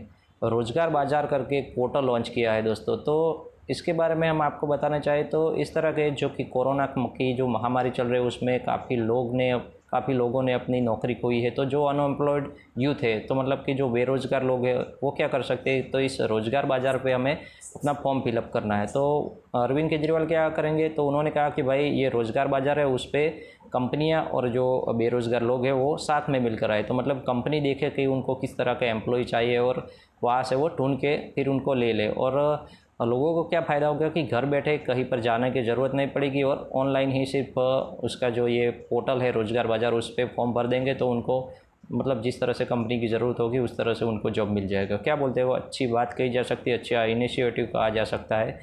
रोज़गार 0.43 0.91
बाज़ार 0.91 1.27
करके 1.27 1.59
एक 1.59 1.73
पोर्टल 1.77 2.05
लॉन्च 2.05 2.29
किया 2.29 2.53
है 2.53 2.63
दोस्तों। 2.63 2.97
तो 2.99 3.53
इसके 3.71 3.93
बारे 3.95 4.15
में 4.15 4.29
हम 4.29 4.43
आपको 4.43 4.67
बताना 4.67 4.99
चाहें 4.99 5.29
तो 5.31 5.41
इस 5.57 5.75
तरह 5.75 5.91
के 5.93 6.11
जो 6.13 6.29
कि 6.29 6.45
कोरोना 6.47 6.87
की 6.99 7.33
जो 7.37 7.47
महामारी 7.49 7.91
चल 7.91 8.07
रही 8.07 8.21
है, 8.21 8.27
उसमें 8.27 8.59
काफ़ी 8.65 8.97
लोग 8.97 9.35
ने 9.35 9.53
काफ़ी 9.97 10.15
लोगों 10.15 10.43
ने 10.43 10.53
अपनी 10.55 10.81
नौकरी 10.83 11.15
खोई 11.17 11.41
है। 11.41 11.51
तो 11.53 11.65
जो 11.67 11.85
अनएम्प्लॉयड 11.87 12.53
यूथ 12.79 13.03
है 13.03 13.19
तो 13.21 13.35
मतलब 13.35 13.63
कि 13.67 13.75
जो 13.75 13.89
बेरोज़गार 13.91 14.45
लोग 14.45 14.65
हैं, 14.67 14.77
वो 15.03 15.11
क्या 15.13 15.29
कर 15.29 15.43
सकते 15.45 15.71
हैं? 15.71 15.91
तो 15.91 16.01
इस 16.01 16.21
रोज़गार 16.23 16.67
बाज़ार 16.67 16.99
पे 16.99 17.13
हमें 17.13 17.35
अपना 17.35 17.93
फॉर्म 17.95 18.21
फिलअप 18.21 18.51
करना 18.55 18.77
है। 18.77 18.87
तो 18.89 19.03
अरविंद 19.57 19.91
केजरीवाल 19.91 20.27
क्या 20.27 20.49
करेंगे? 20.51 20.89
तो 20.91 21.07
उन्होंने 21.09 21.31
कहा 21.31 21.49
कि 21.51 21.63
भाई, 21.63 21.85
ये 21.85 22.09
रोज़गार 22.09 22.49
बाज़ार 22.49 22.79
है, 22.79 22.87
उस 22.89 23.05
पर 23.07 23.29
कंपनियाँ 23.73 24.23
और 24.25 24.49
जो 24.49 24.95
बेरोज़गार 24.97 25.43
लोग 25.43 25.65
हैं, 25.67 25.73
वो 25.75 25.97
साथ 25.99 26.29
में 26.31 26.39
मिलकर 26.41 26.71
आए। 26.71 26.83
तो 26.83 26.95
मतलब 26.95 27.21
कंपनी 27.23 27.61
देखे 27.61 27.91
कि 27.91 28.07
उनको 28.09 28.35
किस 28.37 28.57
तरह 28.59 28.75
का 28.75 28.87
एम्प्लॉय 28.87 29.25
चाहिए 29.27 29.59
और 29.59 29.87
वहाँ 30.23 30.43
से 30.43 30.57
वो 30.57 30.69
ढूंढ 30.79 30.97
के 30.99 31.17
फिर 31.31 31.49
उनको 31.49 31.75
ले 31.75 31.93
ले। 31.93 32.09
और 32.09 32.67
लोगों 33.01 33.33
को 33.35 33.43
क्या 33.45 33.61
फ़ायदा 33.61 33.87
होगा 33.87 34.09
कि 34.09 34.23
घर 34.23 34.45
बैठे 34.47 34.77
कहीं 34.79 35.05
पर 35.05 35.21
जाने 35.21 35.51
की 35.51 35.63
ज़रूरत 35.63 35.95
नहीं 35.95 36.09
पड़ेगी 36.09 36.43
और 36.43 36.69
ऑनलाइन 36.75 37.11
ही 37.13 37.25
सिर्फ़ 37.27 37.59
उसका 38.07 38.31
जो 38.31 38.47
ये 38.49 38.71
पोर्टल 38.91 39.21
है 39.23 39.31
रोज़गार 39.33 39.67
बाज़ार 39.67 39.93
उस 39.93 40.09
पर 40.11 40.27
फॉर्म 40.37 40.53
भर 40.53 40.67
देंगे 40.67 40.95
तो 40.95 41.09
उनको 41.09 41.41
मतलब 41.93 42.23
जिस 42.23 42.41
तरह 42.41 42.53
से 42.53 42.65
कंपनी 42.65 42.99
की 43.01 43.09
ज़रूरत 43.09 43.41
होगी 43.41 43.59
उस 43.59 43.77
तरह 43.77 43.95
से 43.95 44.05
उनको 44.05 44.31
जॉब 44.31 44.49
मिल 44.51 44.67
जाएगा। 44.69 44.97
क्या 44.99 45.17
बोलते 45.17 45.41
हैं? 45.41 45.47
वो 45.47 45.55
अच्छी 45.55 45.87
बात 45.87 46.13
कही 46.13 46.31
जा 46.31 46.43
सकती 46.45 46.71
है 46.71 46.79
अच्छा 46.79 47.05
इनिशिएटिव 47.07 47.67
कहा 47.67 47.89
जा 47.89 48.05
सकता 48.05 48.39
है। 48.39 48.59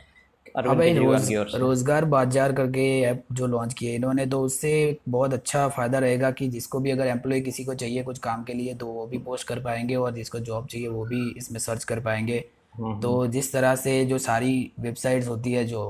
अब 0.57 0.65
रोज, 0.67 1.31
रोज़गार 1.55 2.05
बाज़ार 2.05 2.53
करके 2.53 2.83
ऐप 3.01 3.23
जो 3.31 3.47
लॉन्च 3.47 3.73
किए 3.73 3.95
इन्होंने 3.95 4.25
तो 4.25 4.41
उससे 4.41 4.73
बहुत 5.09 5.33
अच्छा 5.33 5.67
फ़ायदा 5.67 5.99
रहेगा 5.99 6.31
कि 6.31 6.47
जिसको 6.47 6.79
भी 6.79 6.91
अगर 6.91 7.07
एम्प्लॉय 7.07 7.41
किसी 7.41 7.63
को 7.65 7.73
चाहिए 7.75 8.03
कुछ 8.03 8.19
काम 8.19 8.43
के 8.43 8.53
लिए 8.53 8.73
तो 8.73 8.87
वो 8.87 9.05
भी 9.07 9.17
पोस्ट 9.19 9.47
कर 9.47 9.59
पाएँगे 9.59 9.95
और 9.95 10.11
जिसको 10.13 10.39
जॉब 10.41 10.67
चाहिए 10.67 10.87
वो 10.87 11.05
भी 11.05 11.21
इसमें 11.37 11.59
सर्च 11.59 11.83
कर 11.83 11.99
पाएँगे। 11.99 12.43
तो। 12.73 13.27
जिस 13.27 13.51
तरह 13.53 13.75
से 13.75 14.03
जो 14.05 14.17
सारी 14.19 14.71
वेबसाइट्स 14.79 15.27
होती 15.27 15.51
है 15.53 15.65
जो 15.65 15.83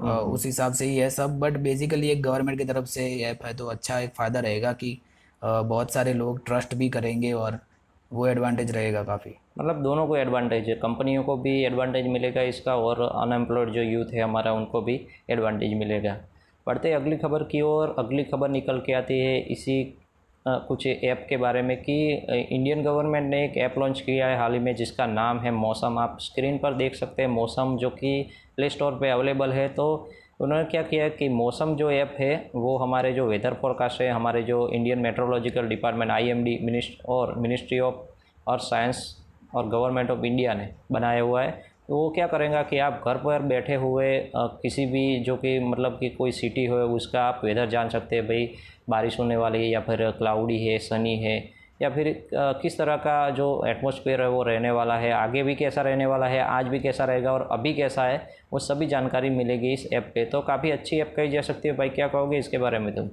उस 0.00 0.44
हिसाब 0.46 0.72
से 0.72 0.86
ही 0.86 0.96
है 0.96 1.08
सब 1.10 1.38
बट 1.40 1.56
बेसिकली 1.58 2.08
एक 2.08 2.22
गवर्नमेंट 2.22 2.58
की 2.58 2.64
तरफ़ 2.64 2.84
से 2.86 3.06
ऐप 3.24 3.44
है 3.46 3.54
तो 3.56 3.66
अच्छा 3.68 3.98
एक 4.00 4.10
फ़ायदा 4.14 4.40
रहेगा 4.40 4.72
कि 4.72 4.98
बहुत 5.42 5.92
सारे 5.92 6.12
लोग 6.14 6.44
ट्रस्ट 6.46 6.74
भी 6.74 6.88
करेंगे 6.88 7.32
और 7.34 7.58
वो 8.10 8.26
एडवांटेज 8.26 8.70
रहेगा 8.70 9.02
काफ़ी। 9.04 9.34
मतलब 9.58 9.82
दोनों 9.82 10.06
को 10.06 10.16
एडवांटेज 10.16 10.68
है 10.68 10.74
कंपनियों 10.76 11.22
को 11.24 11.36
भी 11.36 11.52
एडवांटेज 11.64 12.06
मिलेगा 12.06 12.42
इसका 12.44 12.76
और 12.76 13.00
अनएम्प्लॉयड 13.02 13.70
जो 13.72 13.82
यूथ 13.82 14.12
है 14.14 14.22
हमारा 14.22 14.52
उनको 14.52 14.80
भी 14.82 15.00
एडवांटेज 15.30 15.74
मिलेगा। 15.78 16.16
बढ़ते 16.66 16.92
अगली 16.92 17.16
खबर 17.16 17.42
की 17.42 17.60
ओर 17.62 17.94
अगली 17.98 18.24
खबर 18.24 18.48
निकल 18.48 18.78
के 18.78 18.92
आती 18.92 19.18
है 19.18 19.38
इसी 19.52 19.82
कुछ 20.46 20.86
ऐप 20.86 21.26
के 21.28 21.36
बारे 21.36 21.62
में 21.62 21.76
कि 21.76 21.94
इंडियन 22.50 22.82
गवर्नमेंट 22.82 23.28
ने 23.30 23.44
एक 23.44 23.56
ऐप 23.56 23.74
लॉन्च 23.78 24.00
किया 24.00 24.26
है 24.26 24.38
हाल 24.38 24.52
ही 24.52 24.58
में 24.58 24.74
जिसका 24.74 25.06
नाम 25.06 25.38
है 25.40 25.50
मौसम। 25.50 25.98
आप 25.98 26.16
स्क्रीन 26.20 26.58
पर 26.58 26.74
देख 26.74 26.94
सकते 26.94 27.22
हैं 27.22 27.28
मौसम 27.28 27.76
जो 27.76 27.90
कि 27.90 28.22
प्ले 28.56 28.68
स्टोर 28.68 28.92
पे 29.00 29.10
अवेलेबल 29.10 29.52
है। 29.52 29.68
तो 29.68 30.08
उन्होंने 30.40 30.64
क्या 30.64 30.82
किया 30.82 31.08
कि 31.10 31.28
मौसम 31.28 31.74
जो 31.76 31.90
ऐप 31.90 32.16
है, 32.20 32.50
वो 32.54 32.76
हमारे 32.78 33.12
जो 33.12 33.26
वेदर 33.26 33.54
फोरकास्ट 33.54 34.00
है, 34.02 34.10
हमारे 34.10 34.42
जो 34.42 34.68
Indian 34.68 34.98
meteorological 34.98 35.68
department 35.68 36.10
I 36.10 36.28
M 36.28 36.44
D 36.44 36.58
मिनिस्ट 36.62 37.04
और 37.08 37.34
मिनिस्ट्री 37.38 37.78
ऑफ़ 37.80 37.94
और 38.46 38.58
साइंस 38.60 39.02
और 39.54 39.68
गवर्नमेंट 39.68 40.10
ऑफ़ 40.10 40.24
इंडिया 40.24 40.54
ने 40.54 40.68
बनाया 40.92 41.22
हुआ 41.22 41.42
है। 41.42 41.50
तो 41.88 41.96
वो 41.96 42.08
क्या 42.10 42.26
करेगा 42.26 42.62
कि 42.62 42.78
आप 42.78 43.02
घर 43.06 43.16
पर 43.16 43.42
बैठे 43.48 43.74
हुए 43.74 44.08
किसी 44.36 44.84
भी 44.86 45.18
जो 45.24 45.36
कि 45.36 45.58
मतलब 45.60 45.96
कि 46.00 46.08
कोई 46.08 46.32
सिटी 46.32 46.64
हो, 46.64 46.76
उसका 46.76 47.22
आप 47.22 47.40
वेदर 47.44 47.68
जान 47.68 47.88
सकते 47.88 48.16
हैं। 48.16 48.26
भाई 48.26 48.50
बारिश 48.90 49.18
होने 49.20 49.36
वाली 49.36 49.58
है 49.58 49.70
या 49.70 49.80
फिर 49.80 50.10
क्लाउडी 50.10 50.58
है 50.66 50.78
सनी 50.78 51.18
है 51.18 51.38
या 51.82 51.90
फिर 51.90 52.28
किस 52.34 52.78
तरह 52.78 52.96
का 52.96 53.30
जो 53.30 53.46
एटमोसफेयर 53.66 54.22
है 54.22 54.28
वो 54.28 54.42
रहने 54.42 54.70
वाला 54.70 54.96
है 54.96 55.12
आगे 55.12 55.42
भी 55.42 55.54
कैसा 55.54 55.82
रहने 55.82 56.06
वाला 56.06 56.26
है 56.26 56.40
आज 56.40 56.66
भी 56.66 56.80
कैसा 56.80 57.04
रहेगा 57.04 57.32
और 57.32 57.48
अभी 57.52 57.74
कैसा 57.74 58.04
है 58.04 58.26
वो 58.52 58.58
सभी 58.58 58.86
जानकारी 58.86 59.30
मिलेगी 59.30 59.72
इस 59.72 59.86
ऐप 59.92 60.10
पे। 60.14 60.24
तो 60.24 60.40
काफ़ी 60.40 60.70
अच्छी 60.70 61.00
ऐप 61.00 61.12
कही 61.16 61.28
जा 61.28 61.40
सकती 61.40 61.68
है 61.68 61.76
भाई 61.76 61.88
क्या 61.88 62.08
कहोगे 62.08 62.38
इसके 62.38 62.58
बारे 62.58 62.78
में 62.78 62.94
तुम? 62.94 63.08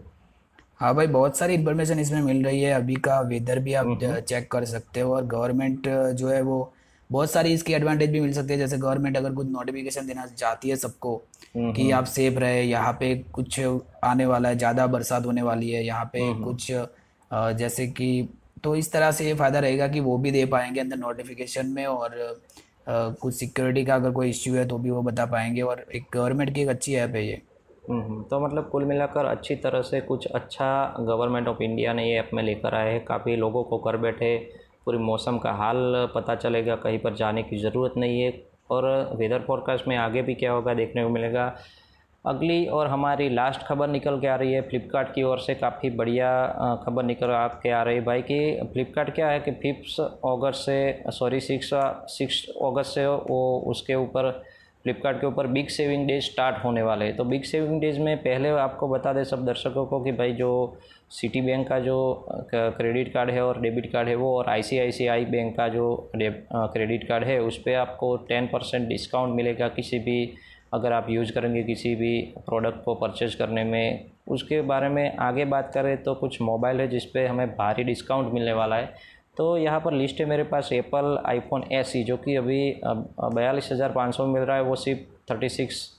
हाँ 0.79 0.95
भाई 0.95 1.07
बहुत 1.07 1.37
सारी 1.37 1.53
इन्फॉर्मेशन 1.53 1.99
इसमें 1.99 2.21
मिल 2.21 2.43
रही 2.45 2.61
है 2.61 2.73
अभी 2.73 2.95
का 2.95 3.19
वेदर 3.21 3.59
भी 3.59 3.73
आप 3.73 3.97
चेक 4.03 4.51
कर 4.51 4.65
सकते 4.65 4.99
हो 4.99 5.15
और 5.15 5.25
गवर्नमेंट 5.25 5.87
जो 5.89 6.29
है 6.29 6.41
वो 6.41 6.74
बहुत 7.09 7.31
सारी 7.31 7.53
इसकी 7.53 7.73
एडवांटेज 7.73 8.11
भी 8.11 8.19
मिल 8.19 8.33
सकती 8.33 8.53
है। 8.53 8.57
जैसे 8.59 8.77
गवर्नमेंट 8.77 9.17
अगर 9.17 9.33
कुछ 9.33 9.47
नोटिफिकेशन 9.47 10.07
देना 10.07 10.25
चाहती 10.27 10.69
है 10.69 10.75
सबको 10.77 11.15
कि 11.57 11.89
आप 11.91 12.05
सेफ़ 12.05 12.39
रहे 12.39 12.61
यहाँ 12.63 12.93
पे 12.99 13.13
कुछ 13.33 13.59
आने 14.03 14.25
वाला 14.25 14.49
है 14.49 14.57
ज़्यादा 14.57 14.87
बरसात 14.87 15.25
होने 15.25 15.41
वाली 15.41 15.71
है 15.71 15.85
यहाँ 15.85 16.05
पे 16.13 16.33
कुछ 16.43 16.71
जैसे 17.31 17.87
कि 17.89 18.27
तो 18.63 18.75
इस 18.75 18.91
तरह 18.91 19.11
से 19.11 19.25
ये 19.25 19.33
फ़ायदा 19.33 19.59
रहेगा 19.59 19.87
कि 19.87 19.99
वो 19.99 20.17
भी 20.17 20.31
दे 20.31 20.45
पाएँगे 20.47 20.79
अंदर 20.79 20.97
नोटिफिकेशन 20.97 21.67
में 21.67 21.85
और 21.85 22.15
कुछ 22.87 23.33
सिक्योरिटी 23.33 23.83
का 23.85 23.95
अगर 23.95 24.11
कोई 24.11 24.29
इश्यू 24.29 24.55
है 24.55 24.67
तो 24.67 24.77
भी 24.77 24.89
वो 24.89 25.01
बता 25.01 25.25
पाएँगे 25.25 25.61
और 25.61 25.85
एक 25.95 26.05
गवर्नमेंट 26.13 26.53
की 26.55 26.61
एक 26.61 26.69
अच्छी 26.69 26.95
ऐप 26.95 27.15
है 27.15 27.25
ये। 27.27 27.41
तो 27.85 28.39
मतलब 28.39 28.69
कुल 28.69 28.85
मिलाकर 28.85 29.25
अच्छी 29.25 29.55
तरह 29.55 29.81
से 29.81 30.01
कुछ 30.01 30.25
अच्छा 30.27 30.67
गवर्नमेंट 30.99 31.47
ऑफ़ 31.47 31.61
इंडिया 31.63 31.93
ने 31.93 32.07
ये 32.09 32.17
ऐप 32.19 32.29
में 32.33 32.41
लेकर 32.43 32.75
आए 32.75 32.91
हैं। 32.91 33.03
काफ़ी 33.05 33.35
लोगों 33.35 33.63
को 33.63 33.77
कर 33.77 33.97
बैठे 33.97 34.35
पूरी 34.85 34.97
मौसम 34.99 35.37
का 35.37 35.51
हाल 35.53 36.07
पता 36.15 36.35
चलेगा, 36.37 36.75
कहीं 36.77 36.99
पर 36.99 37.15
जाने 37.15 37.43
की 37.43 37.57
ज़रूरत 37.59 37.93
नहीं 37.97 38.21
है। 38.21 38.33
और 38.71 38.85
वेदर 39.15 39.39
फोरकास्ट 39.39 39.87
में 39.87 39.95
आगे 39.97 40.21
भी 40.21 40.33
क्या 40.35 40.51
होगा 40.51 40.73
देखने 40.73 41.03
को 41.03 41.09
मिलेगा। 41.09 41.55
अगली 42.25 42.65
और 42.67 42.87
हमारी 42.87 43.27
लास्ट 43.29 43.61
खबर 43.61 43.87
निकल 43.87 44.19
के 44.19 44.27
आ 44.27 44.35
रही 44.35 44.53
है 44.53 44.61
फ्लिपकार्ट 44.69 45.13
की 45.15 45.23
ओर 45.23 45.39
से 45.39 45.55
काफ़ी 45.55 45.89
बढ़िया 45.91 46.29
खबर 46.85 47.03
निकल 47.03 47.27
के 47.63 47.69
आ 47.71 47.81
रही 47.83 47.95
है 47.95 48.03
भाई 48.03 48.21
कि 48.21 48.39
फ्लिपकार्ट 48.73 49.13
क्या 49.15 49.27
है 49.29 49.39
कि 49.39 49.51
फिफ्थ 49.53 49.99
अगस्त 50.01 50.61
से 50.61 51.03
सॉरी 51.11 51.39
सिक्स 51.41 51.69
सिक्स 52.13 52.45
अगस्त 52.63 52.93
से 52.95 53.05
वो 53.07 53.41
उसके 53.67 53.95
ऊपर 53.95 54.31
फ्लिपकार्ट 54.83 55.19
के 55.21 55.27
ऊपर 55.27 55.47
बिग 55.47 55.67
सेविंग 55.67 56.07
डेज़ 56.07 56.23
स्टार्ट 56.23 56.63
होने 56.63 56.81
वाले 56.81 57.05
हैं। 57.05 57.15
तो 57.17 57.23
बिग 57.25 57.43
सेविंग 57.43 57.79
डेज़ 57.81 57.99
में 57.99 58.17
पहले 58.17 58.49
आपको 58.59 58.87
बता 58.87 59.13
दें 59.13 59.23
सब 59.23 59.45
दर्शकों 59.45 59.85
को 59.85 60.03
कि 60.03 60.11
भाई 60.13 60.33
जो 60.33 60.51
सिटी 61.15 61.41
बैंक 61.41 61.67
का 61.67 61.79
जो 61.79 61.97
क्रेडिट 62.51 63.13
कार्ड 63.13 63.29
है 63.31 63.41
और 63.41 63.59
डेबिट 63.61 63.91
कार्ड 63.91 64.07
है 64.09 64.15
वो, 64.15 64.37
और 64.37 64.49
आईसीआईसीआई 64.49 65.25
बैंक 65.27 65.55
का 65.57 65.67
जो 65.69 66.11
क्रेडिट 66.15 67.07
कार्ड 67.07 67.23
है, 67.23 67.39
उस 67.41 67.57
पर 67.57 67.75
आपको 67.75 68.15
टेन 68.29 68.47
परसेंट 68.47 68.87
डिस्काउंट 68.87 69.35
मिलेगा 69.35 69.67
किसी 69.69 69.99
भी, 69.99 70.33
अगर 70.73 70.93
आप 70.93 71.09
यूज़ 71.09 71.31
करेंगे 71.33 71.63
किसी 71.63 71.95
भी 71.95 72.19
प्रोडक्ट 72.45 72.83
को 72.85 72.95
परचेज 72.95 73.35
करने 73.35 73.63
में। 73.63 74.05
उसके 74.27 74.61
बारे 74.63 74.89
में 74.89 75.15
आगे 75.19 75.45
बात 75.45 75.71
करें 75.73 75.95
तो 76.03 76.13
कुछ 76.15 76.41
मोबाइल 76.41 76.79
है 76.81 76.87
जिस 76.87 77.05
पे 77.05 77.25
हमें 77.27 77.47
भारी 77.49 77.83
डिस्काउंट 77.83 78.33
मिलने 78.33 78.53
वाला 78.53 78.75
है। 78.75 78.93
तो 79.37 79.57
यहाँ 79.57 79.79
पर 79.79 79.93
लिस्ट 79.93 80.19
है 80.19 80.25
मेरे 80.25 80.43
पास 80.45 80.69
एप्पल, 80.73 81.17
आईफोन 81.25 81.63
एस, 81.71 81.93
जो 81.97 82.17
कि 82.17 82.35
अभी 82.35 82.81
बयालीस 82.85 83.69
हज़ार 83.71 83.91
पाँच 83.91 84.15
सौ 84.15 84.25
मिल 84.27 84.43
रहा 84.43 84.55
है, 84.57 84.63
वो 84.63 84.75
सिर्फ़ 84.77 85.31
थर्टी 85.31 85.49
सिक्स 85.49 85.89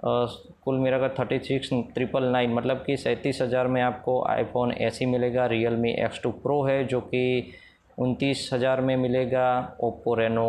कुल 0.00 0.78
मेरा 0.78 0.98
का 0.98 1.08
थर्टी 1.18 1.38
सिक्स 1.38 1.68
ट्रिपल 1.94 2.24
नाइन 2.32 2.52
मतलब 2.54 2.82
कि 2.86 2.96
सैंतीस 2.96 3.40
हज़ार 3.42 3.66
में 3.66 3.80
आपको 3.82 4.22
आईफोन 4.28 4.72
ऐसी 4.72 5.06
मिलेगा 5.06 5.46
real 5.46 5.76
me 5.76 5.92
X 5.94 6.20
two 6.22 6.30
pro 6.32 6.62
है, 6.64 6.84
जो 6.84 7.00
कि 7.02 7.52
उनतीस 7.98 8.48
हज़ार 8.52 8.80
में 8.80 8.96
मिलेगा 8.96 9.76
ओप्पो 9.80 10.14
रेनो 10.14 10.48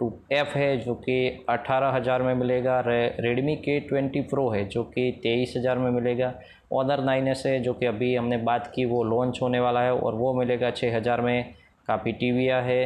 टू 0.00 0.12
एफ़ 0.32 0.56
है, 0.58 0.76
जो 0.78 0.94
कि 0.96 1.44
अठारह 1.48 1.90
हज़ार 1.90 2.22
में 2.22 2.34
मिलेगा 2.34 2.78
रे 2.80 3.06
रेडमी 3.20 3.56
के 3.56 3.78
ट्वेंटी 3.80 4.20
प्रो 4.22 4.48
है, 4.50 4.64
जो 4.64 4.84
कि 4.84 5.10
तेईस 5.22 5.54
हज़ार 5.56 5.78
में 5.78 5.90
मिलेगा 5.90 6.32
ऑदर 6.72 7.02
नाइन 7.04 7.28
एस 7.28 7.42
है 7.46 7.58
जो 7.62 7.72
कि 7.74 7.86
अभी 7.86 8.14
हमने 8.14 8.36
बात 8.44 8.70
की, 8.74 8.84
वो 8.84 9.02
लॉन्च 9.04 9.38
होने 9.42 9.60
वाला 9.60 9.80
है, 9.80 9.92
और 9.92 10.14
वो 10.14 10.32
मिलेगा 10.34 10.70
छः 10.72 10.96
हज़ार 10.96 11.20
में, 11.20 11.54
काफ़ी 11.88 12.12
टीविया 12.14 12.60
है 12.62 12.82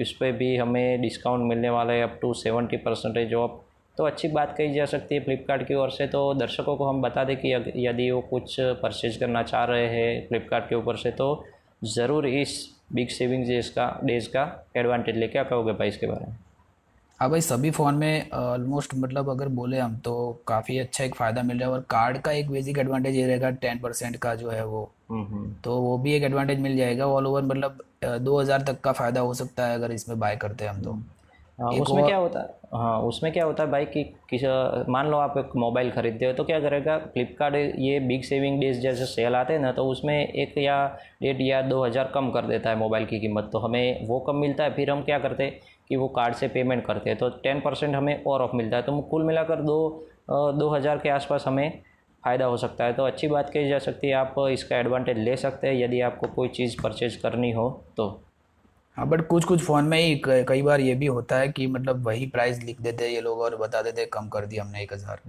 इस 0.00 0.12
पर 0.12 0.32
भी 0.32 0.56
हमें 0.56 1.00
डिस्काउंट 1.00 1.48
मिलने 1.48 1.70
वाला 1.70 1.92
है 1.92 2.02
up 2.02 2.18
to 2.22 2.32
seventy 2.34 2.76
percentage 2.78 3.34
off 3.34 3.58
तो 4.00 4.04
अच्छी 4.04 4.28
बात 4.30 4.54
कही 4.58 4.72
जा 4.74 4.84
सकती 4.86 5.14
है 5.14 5.20
फ्लिपकार्ट 5.20 5.66
की 5.68 5.74
ओर 5.74 5.90
से। 5.90 6.06
तो 6.08 6.22
दर्शकों 6.34 6.76
को 6.76 6.88
हम 6.88 7.00
बता 7.02 7.24
दें 7.24 7.36
कि 7.36 7.52
यदि 7.86 8.10
वो 8.10 8.20
कुछ 8.30 8.54
परचेज 8.82 9.16
करना 9.16 9.42
चाह 9.44 9.64
रहे 9.64 9.86
हैं 9.88 10.26
फ्लिपकार्ट 10.28 10.68
के 10.68 10.74
ऊपर 10.74 10.96
से 10.96 11.10
तो 11.12 11.26
ज़रूर 11.86 12.26
इस 12.26 12.54
बिग 12.92 13.08
सेविंग 13.10 13.44
डेज़ 13.46 13.70
का 13.70 13.88
डेज़ 14.04 14.28
का 14.28 14.44
एडवांटेज 14.76 15.16
लेके 15.16 15.32
क्या 15.32 15.42
कहोगे 15.44 15.72
भाई 15.72 15.88
इसके 15.88 16.06
बारे 16.06 16.26
में? 16.26 16.36
हाँ 17.20 17.30
भाई 17.30 17.40
सभी 17.40 17.70
फ़ोन 17.70 17.94
में 17.94 18.30
ऑलमोस्ट 18.32 18.94
मतलब 18.96 19.28
अगर 19.30 19.48
बोले 19.58 19.78
हम 19.78 19.96
तो 20.04 20.16
काफ़ी 20.48 20.78
अच्छा 20.78 21.04
एक 21.04 21.14
फ़ायदा 21.14 21.42
मिल 21.42 21.58
रहा 21.58 21.68
है। 21.68 21.74
और 21.74 21.84
कार्ड 21.90 22.18
का 22.22 22.32
एक 22.32 22.50
बेसिक 22.50 22.78
एडवांटेज 22.78 23.16
ये 23.16 23.26
रहेगा 23.26 23.50
टेन 23.62 23.78
परसेंट 23.78 24.16
का 24.16 24.34
जो 24.34 24.50
है 24.50 24.64
वो। 24.66 24.82
हम्म, 25.10 25.24
हम्म। 25.26 25.54
तो 25.64 25.76
वो 25.80 25.96
भी 25.98 26.14
एक 26.14 26.22
एडवांटेज 26.22 26.60
मिल 26.60 26.76
जाएगा। 26.76 27.06
ऑल 27.08 27.26
ओवर 27.26 27.42
मतलब 27.44 27.84
दो 28.04 28.40
हज़ार 28.40 28.62
तक 28.62 28.80
का 28.80 28.92
फ़ायदा 28.92 29.20
हो 29.20 29.34
सकता 29.36 29.66
है 29.66 29.74
अगर 29.74 29.92
इसमें 29.92 30.18
बाय 30.18 30.36
करते 30.36 30.64
हैं 30.64 30.72
हम 30.72 30.82
तो। 30.82 30.92
हाँ 30.92 31.16
उसमें 31.60 32.04
क्या 32.04 32.16
होता 32.16 32.40
है? 32.40 32.58
हाँ 32.74 33.00
उसमें 33.02 33.32
क्या 33.32 33.44
होता 33.44 33.62
है 33.62 33.70
भाई 33.70 33.84
कि 33.86 34.02
किस 34.30 34.42
मान 34.88 35.08
लो 35.10 35.16
आप 35.18 35.34
एक 35.38 35.50
मोबाइल 35.56 35.90
ख़रीदते 35.90 36.26
हो 36.26 36.32
तो 36.32 36.44
क्या 36.44 36.60
करेगा? 36.60 36.96
फ्लिपकार्ट 37.06 37.54
ये 37.78 37.98
बिग 38.02 38.22
सेविंग 38.24 38.60
डेज़ 38.60 38.80
जैसे 38.80 39.06
सेल 39.06 39.34
आते 39.36 39.52
हैं 39.52 39.60
ना 39.60 39.72
तो 39.72 39.84
उसमें 39.86 40.14
एक 40.16 40.56
या 40.58 40.76
डेढ़ 41.22 41.42
या 41.42 41.60
दो 41.64 41.84
हज़ार 41.84 42.10
कम 42.14 42.30
कर 42.30 42.46
देता 42.46 42.70
है 42.70 42.76
मोबाइल 42.78 43.06
की 43.06 43.20
कीमत 43.20 43.50
तो 43.52 43.58
हमें 43.58 44.06
वो 44.08 44.20
कम 44.20 44.36
मिलता 44.36 44.64
है 44.64 44.74
फिर 44.74 44.90
हम 44.90 45.02
क्या 45.02 45.18
करते 45.18 45.44
हैं 45.44 45.60
कि 45.88 45.96
वो 45.96 46.08
कार्ड 46.10 46.34
से 46.34 46.48
पेमेंट 46.48 46.84
करते 46.86 47.10
हैं 47.10 47.18
तो 47.18 47.28
टेन 47.42 47.60
परसेंट 47.60 47.94
हमें 47.94 48.22
और 48.24 48.42
ऑफ़ 48.42 48.56
मिलता 48.56 48.76
है 48.76 48.82
तो 48.82 49.00
कुल 49.10 49.24
मिलाकर 49.24 49.62
दो 49.62 49.78
दो 50.30 50.68
हज़ार 50.68 50.98
के 50.98 51.08
आसपास 51.10 51.44
हमें 51.46 51.70
फ़ायदा 52.24 52.44
हो 52.44 52.56
सकता 52.56 52.84
है। 52.84 52.92
तो 52.92 53.04
अच्छी 53.04 53.28
बात 53.28 53.50
कही 53.50 53.68
जा 53.68 53.78
सकती 53.80 54.08
है 54.08 54.14
आप 54.14 54.34
इसका 54.50 54.78
एडवांटेज 54.78 55.18
ले 55.18 55.36
सकते 55.38 55.68
हैं 55.68 55.74
यदि 55.76 56.00
आपको 56.02 56.26
कोई 56.34 56.48
चीज़ 56.50 56.76
परचेज 56.82 57.16
करनी 57.16 57.50
हो 57.52 57.68
तो। 57.96 58.08
हाँ 58.96 59.06
बट 59.08 59.26
कुछ 59.26 59.44
कुछ 59.44 59.62
फ़ोन 59.62 59.84
में 59.84 59.98
ही 59.98 60.20
कई 60.26 60.62
बार 60.62 60.80
ये 60.80 60.94
भी 60.94 61.06
होता 61.08 61.36
है 61.38 61.48
कि 61.48 61.66
मतलब 61.68 62.06
वही 62.06 62.26
प्राइस 62.26 62.62
लिख 62.62 62.80
देते 62.80 63.04
हैं 63.04 63.10
ये 63.10 63.20
लोग 63.20 63.40
और 63.40 63.56
बता 63.56 63.82
देते 63.82 64.06
कम 64.12 64.28
कर 64.28 64.46
दिया 64.46 64.64
हमने 64.64 64.82
एक 64.82 64.92
हज़ार। 64.92 65.20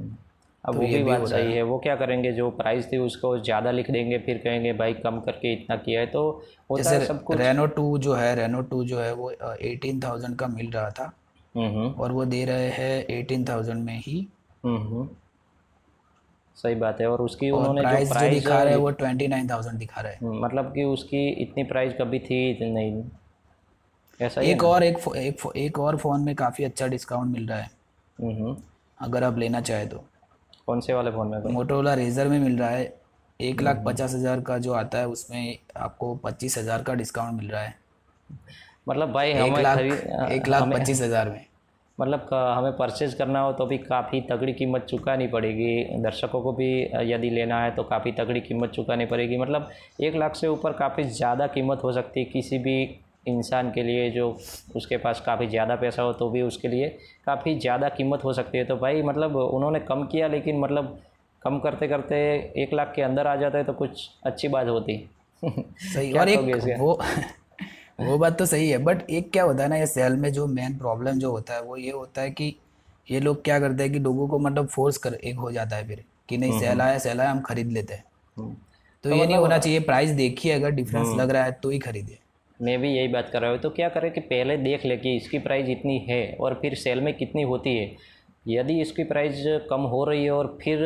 अब 0.63 0.73
तो 0.73 0.79
वो 0.79 0.87
भी 0.87 1.03
बात 1.03 1.27
सही 1.27 1.53
है। 1.53 1.61
वो 1.63 1.77
क्या 1.79 1.95
करेंगे 1.95 2.31
जो 2.31 2.49
प्राइस 2.51 2.91
थी 2.91 2.97
उसको 2.97 3.37
ज़्यादा 3.39 3.71
लिख 3.71 3.89
देंगे 3.91 4.17
फिर 4.17 4.37
कहेंगे 4.37 4.73
भाई 4.73 4.93
कम 4.95 5.19
करके 5.19 5.53
इतना 5.53 5.75
किया 5.77 5.99
है 5.99 6.05
तो 6.07 6.21
होता 6.69 6.89
है 6.89 7.05
सब 7.05 7.23
कुछ। 7.23 7.37
रेनो 7.37 7.65
टू 7.67 7.97
जो 7.97 8.13
है 8.13 8.35
रेनो 8.35 8.61
टू 8.63 8.83
जो 8.83 8.99
है 8.99 9.13
वो 9.13 9.31
एटीन 9.31 9.99
थाउज़ेंड 9.99 10.35
का 10.35 10.47
मिल 10.47 10.69
रहा 10.71 10.89
था। 10.89 11.11
हम्म, 11.55 11.67
हम्म। 11.67 11.89
और 11.93 12.11
वो 12.11 12.25
दे 12.25 12.43
रहे 12.45 12.69
हैं 12.69 13.05
एटीन 13.09 13.45
थाउज़ेंड 13.45 13.83
में 13.85 13.97
ही। 13.97 14.27
हम्म, 14.63 15.07
सही 16.57 16.75
बात 16.75 17.01
है 17.01 17.07
और 17.07 17.21
उसकी 17.21 17.49
और 17.51 17.59
उन्होंने 17.59 17.81
प्राइस 17.81 18.07
जो 18.07 18.13
प्राइस 18.13 18.33
दिखा 18.33 18.61
रहे 18.63 18.73
हैं 18.73 18.79
वो 18.79 18.91
ट्वेंटी 18.91 19.27
नाइन 19.27 19.49
थाउज़ेंड 19.49 19.79
दिखा 19.79 20.01
रहे 20.01 20.13
हैं। 20.13 20.41
मतलब 20.41 20.71
कि 20.73 20.83
उसकी 20.83 21.27
इतनी 21.43 21.63
प्राइस 21.63 21.93
कभी 21.99 22.19
थी 22.19 22.71
नहीं। 22.73 23.03
ऐसा 24.21 24.41
एक 24.43 24.63
और 24.63 24.83
एक 24.83 24.97
एक 25.17 25.45
एक 25.57 25.79
और 25.79 25.97
फ़ोन 25.97 26.21
में 26.21 26.33
काफ़ी 26.35 26.63
अच्छा 26.63 26.87
डिस्काउंट 26.87 27.33
मिल 27.33 27.47
रहा 27.47 27.57
है। 27.57 28.55
अगर 28.97 29.23
आप 29.23 29.37
लेना 29.37 29.61
चाहे 29.61 29.85
तो। 29.85 30.03
कौन 30.65 30.79
से 30.79 30.93
वाले 30.93 31.11
फ़ोन 31.11 31.27
में 31.27 31.51
मोटोला 31.53 31.93
रेजर 31.93 32.27
में 32.27 32.39
मिल 32.39 32.57
रहा 32.57 32.69
है। 32.69 32.93
एक 33.39 33.61
लाख 33.61 33.83
पचास 33.85 34.13
हज़ार 34.13 34.41
का 34.41 34.57
जो 34.57 34.73
आता 34.73 34.97
है 34.97 35.07
उसमें 35.09 35.57
आपको 35.77 36.13
पच्चीस 36.23 36.57
हज़ार 36.57 36.83
का 36.83 36.93
डिस्काउंट 36.93 37.37
मिल 37.37 37.49
रहा 37.49 37.61
है। 37.61 37.73
मतलब 38.89 39.11
भाई 39.11 39.31
एक 39.31 39.57
लाख 39.59 39.79
एक 40.31 40.47
लाख 40.47 40.69
पच्चीस 40.73 41.01
हज़ार 41.01 41.29
में। 41.29 41.45
मतलब 41.97 42.29
हमें 42.31 42.71
परचेज़ 42.77 43.15
करना 43.15 43.39
हो 43.39 43.51
तो 43.53 43.65
भी 43.65 43.77
काफ़ी 43.79 44.21
तगड़ी 44.29 44.53
कीमत 44.53 44.85
चुकानी 44.89 45.27
पड़ेगी। 45.27 46.01
दर्शकों 46.03 46.41
को 46.41 46.51
भी 46.53 46.71
यदि 47.11 47.29
लेना 47.29 47.63
है 47.63 47.75
तो 47.75 47.83
काफ़ी 47.83 48.11
तगड़ी 48.11 48.41
कीमत 48.41 48.69
चुकानी 48.69 49.05
पड़ेगी। 49.05 49.37
मतलब 49.37 49.69
एक 50.01 50.15
लाख 50.15 50.35
से 50.35 50.47
ऊपर 50.47 50.73
काफ़ी 50.77 51.03
ज़्यादा 51.03 51.47
कीमत 51.49 51.81
हो 51.83 51.91
सकती 51.93 52.19
है 52.19 52.25
किसी 52.27 52.57
भी 52.59 52.83
इंसान 53.27 53.71
के 53.71 53.83
लिए 53.83 54.09
जो 54.11 54.29
उसके 54.75 54.97
पास 54.97 55.21
काफ़ी 55.25 55.47
ज़्यादा 55.47 55.75
पैसा 55.75 56.01
हो 56.01 56.13
तो 56.13 56.29
भी 56.29 56.41
उसके 56.41 56.67
लिए 56.67 56.87
काफ़ी 57.25 57.59
ज़्यादा 57.59 57.89
कीमत 57.89 58.23
हो 58.23 58.33
सकती 58.33 58.57
है। 58.57 58.65
तो 58.65 58.75
भाई 58.77 59.01
मतलब 59.01 59.35
उन्होंने 59.35 59.79
कम 59.79 60.03
किया 60.03 60.27
लेकिन 60.27 60.59
मतलब 60.59 60.99
कम 61.41 61.59
करते 61.59 61.87
करते 61.87 62.15
एक 62.57 62.73
लाख 62.73 62.93
के 62.95 63.01
अंदर 63.01 63.27
आ 63.27 63.35
जाता 63.35 63.57
है 63.57 63.63
तो 63.63 63.73
कुछ 63.73 64.09
अच्छी 64.23 64.47
बात 64.47 64.67
होती। 64.67 64.97
सही। 65.45 66.11
और 66.13 66.29
एक 66.29 66.79
वो 66.79 66.99
वो 68.01 68.17
बात 68.17 68.37
तो 68.39 68.45
सही 68.45 68.69
है 68.69 68.77
बट 68.77 69.09
एक 69.09 69.31
क्या 69.31 69.43
होता 69.43 69.63
है 69.63 69.69
ना 69.69 69.75
ये 69.75 69.87
सेल 69.87 70.15
में 70.15 70.31
जो 70.33 70.47
मेन 70.47 70.77
प्रॉब्लम 70.77 71.19
जो 71.19 71.31
होता 71.31 71.53
है 71.53 71.61
वो 71.61 71.77
ये 71.77 71.91
होता 71.91 72.21
है 72.21 72.31
कि 72.31 72.55
ये 73.11 73.19
लोग 73.19 73.43
क्या 73.43 73.59
करते 73.59 73.83
हैं 73.83 73.91
कि 73.91 73.99
लोगों 73.99 74.27
को 74.27 74.39
मतलब 74.39 74.67
फोर्स 74.67 74.97
कर 74.97 75.13
एक 75.13 75.35
हो 75.35 75.51
जाता 75.51 75.75
है 75.75 75.87
फिर 75.87 76.03
कि 76.29 76.37
नहीं 76.37 76.51
सेल 76.51 76.61
हम्म, 76.61 76.71
हम्म। 76.71 76.81
आया 76.81 76.97
सेल 76.97 77.21
आया 77.21 77.31
हम 77.31 77.41
खरीद 77.41 77.71
लेते 77.71 77.93
हैं। 77.93 78.03
हम्म। 78.37 78.53
तो, 78.53 79.09
तो 79.09 79.09
ये 79.09 79.15
नहीं 79.15 79.27
मतलब 79.27 79.41
होना 79.41 79.57
चाहिए 79.57 79.79
प्राइस 79.79 80.09
देखिए 80.11 80.53
अगर 80.53 80.71
डिफरेंस 80.71 81.15
लग 81.17 81.31
रहा 81.31 81.43
है 81.43 81.51
तो 81.51 81.69
ही 81.69 81.79
खरीदिए। 81.79 82.17
मैं 82.61 82.79
भी 82.81 82.89
यही 82.89 83.07
बात 83.07 83.29
कर 83.29 83.41
रहा 83.41 83.51
हूँ। 83.51 83.59
तो 83.59 83.69
क्या 83.71 83.89
करें 83.89 84.11
कि 84.11 84.19
पहले 84.21 84.57
देख 84.59 84.85
ले 84.85 84.97
कि 84.97 85.15
इसकी 85.15 85.39
प्राइस 85.39 85.69
इतनी 85.69 85.97
है 86.09 86.21
और 86.41 86.59
फिर 86.61 86.75
सेल 86.77 87.01
में 87.01 87.13
कितनी 87.13 87.41
होती 87.43 87.75
है। 87.77 87.89
यदि 88.47 88.79
इसकी 88.81 89.03
प्राइस 89.05 89.43
कम 89.69 89.81
हो 89.87 90.03
रही 90.05 90.23
है 90.23 90.31
और 90.31 90.57
फिर 90.61 90.79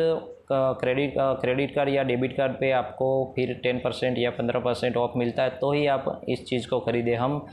क्रेडिट 0.50 1.14
क्रेडिट 1.18 1.74
कार्ड 1.74 1.88
या 1.90 2.02
डेबिट 2.04 2.36
कार्ड 2.36 2.52
पे 2.56 2.70
आपको 2.72 3.06
फिर 3.36 3.52
टेन 3.62 3.78
परसेंट 3.84 4.18
या 4.18 4.30
पंद्रह 4.32 4.60
परसेंट 4.60 4.96
ऑफ़ 4.96 5.18
मिलता 5.18 5.42
है 5.42 5.50
तो 5.60 5.72
ही 5.72 5.86
आप 5.88 6.20
इस 6.28 6.44
चीज़ 6.46 6.68
को 6.68 6.80
ख़रीदें। 6.80 7.14
हम 7.16 7.46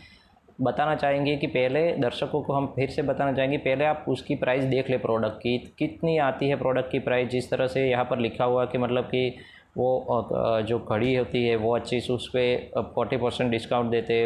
बताना 0.62 0.96
चाहेंगे 0.96 1.36
कि 1.38 1.48
पहले 1.48 1.82
दर्शकों 1.94 2.42
को 2.42 2.54
हम 2.54 2.66
फिर 2.76 2.90
से 2.90 3.02
बताना 3.02 3.34
चाहेंगे, 3.34 3.58
पहले 3.58 3.86
आप 3.86 4.06
उसकी 4.08 4.36
प्राइस 4.36 4.64
देख 4.66 4.90
ले 4.90 4.98
प्रोडक्ट 5.00 5.38
की। 5.38 5.58
कितनी 5.80 6.18
आती 6.20 6.50
है 6.50 6.56
प्रोडक्ट 6.56 6.92
की 6.92 7.00
प्राइस 7.02 7.30
जिस 7.30 7.50
तरह 7.52 7.68
से 7.68 7.90
यहाँ 7.90 8.04
पर 8.06 8.20
लिखा 8.20 8.46
हुआ 8.46 8.66
कि 8.66 8.78
मतलब 8.78 9.06
कि 9.06 9.36
वो 9.78 10.62
जो 10.68 10.80
घड़ी 10.80 11.14
होती 11.16 11.44
है, 11.46 11.56
वो 11.56 11.76
अच्छी 11.76 12.00
से 12.00 12.14
उस 12.14 12.28
पर 12.36 12.92
फोर्टी 12.96 13.18
परसेंट 13.18 13.52
डिस्काउंट 13.52 13.92
देते 13.92 14.24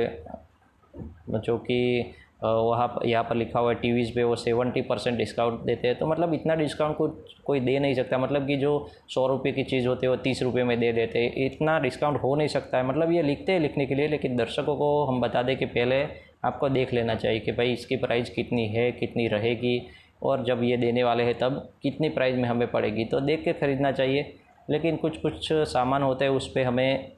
जो 1.30 1.58
कि 1.60 2.14
वहाँ 2.44 3.00
यहाँ 3.06 3.24
पर 3.24 3.36
लिखा 3.36 3.60
हुआ 3.60 3.70
है 3.70 3.76
टी 3.76 4.12
पे 4.16 4.24
वो 4.24 4.36
सेवेंटी 4.36 4.82
परसेंट 4.82 5.18
डिस्काउंट 5.18 5.62
देते 5.66 5.88
हैं। 5.88 5.98
तो 6.00 6.08
मतलब 6.08 6.34
इतना 6.34 6.56
डिस्काउंट 6.56 6.96
को, 6.98 7.08
कोई 7.46 7.60
दे 7.60 7.78
नहीं 7.80 7.94
सकता। 7.94 8.18
मतलब 8.18 8.48
कि 8.48 8.58
जो 8.58 8.90
सौ 9.10 9.26
रुपये 9.28 9.52
की 9.52 9.64
चीज़ 9.64 9.88
होती 9.88 10.06
है, 10.06 10.10
वो 10.10 10.16
तीस 10.18 10.42
रुपये 10.44 10.64
में 10.64 10.80
दे 10.80 10.92
देते 10.94 11.20
हैं। 11.20 11.46
इतना 11.46 11.80
डिस्काउंट 11.80 12.22
हो 12.24 12.36
नहीं 12.36 12.48
सकता 12.48 12.78
है। 12.78 12.86
मतलब 12.88 13.12
ये 13.12 13.22
लिखते 13.22 13.52
हैं 13.52 13.60
लिखने 13.60 13.86
के 13.86 13.96
लिए, 13.96 14.08
लेकिन 14.08 14.36
दर्शकों 14.36 14.76
को 14.76 15.06
हम 15.06 15.22
बता 15.22 15.44
दें 15.44 15.56
कि 15.58 15.66
पहले 15.66 16.02
आपको 16.46 16.70
देख 16.70 16.94
लेना 16.94 17.16
चाहिए 17.16 17.40
कि 17.40 17.52
भाई 17.52 17.74
इसकी 17.74 17.96
प्राइस 17.96 18.30
कितनी 18.30 18.68
है, 18.68 18.92
कितनी 18.92 19.28
रहेगी। 19.28 19.82
और 20.24 20.44
जब 20.44 20.64
ये 20.64 20.78
देने 20.78 21.04
वाले 21.04 21.24
हैं, 21.24 21.38
तब 21.38 21.70
कितनी 21.84 22.10
प्राइस 22.10 22.36
में 22.36 22.50
हमें 22.50 22.68
पड़ेगी। 22.68 23.06
तो 23.06 23.20
देख 23.22 23.44
के 23.44 23.54
ख़रीदना 23.54 23.92
चाहिए। 23.92 24.34
लेकिन 24.67 24.95
कुछ 24.97 25.17
कुछ 25.17 25.51
सामान 25.51 26.03
होते 26.03 26.25
हैं 26.25 26.32
उस 26.32 26.47
पर 26.47 26.65
हमें 26.65 27.12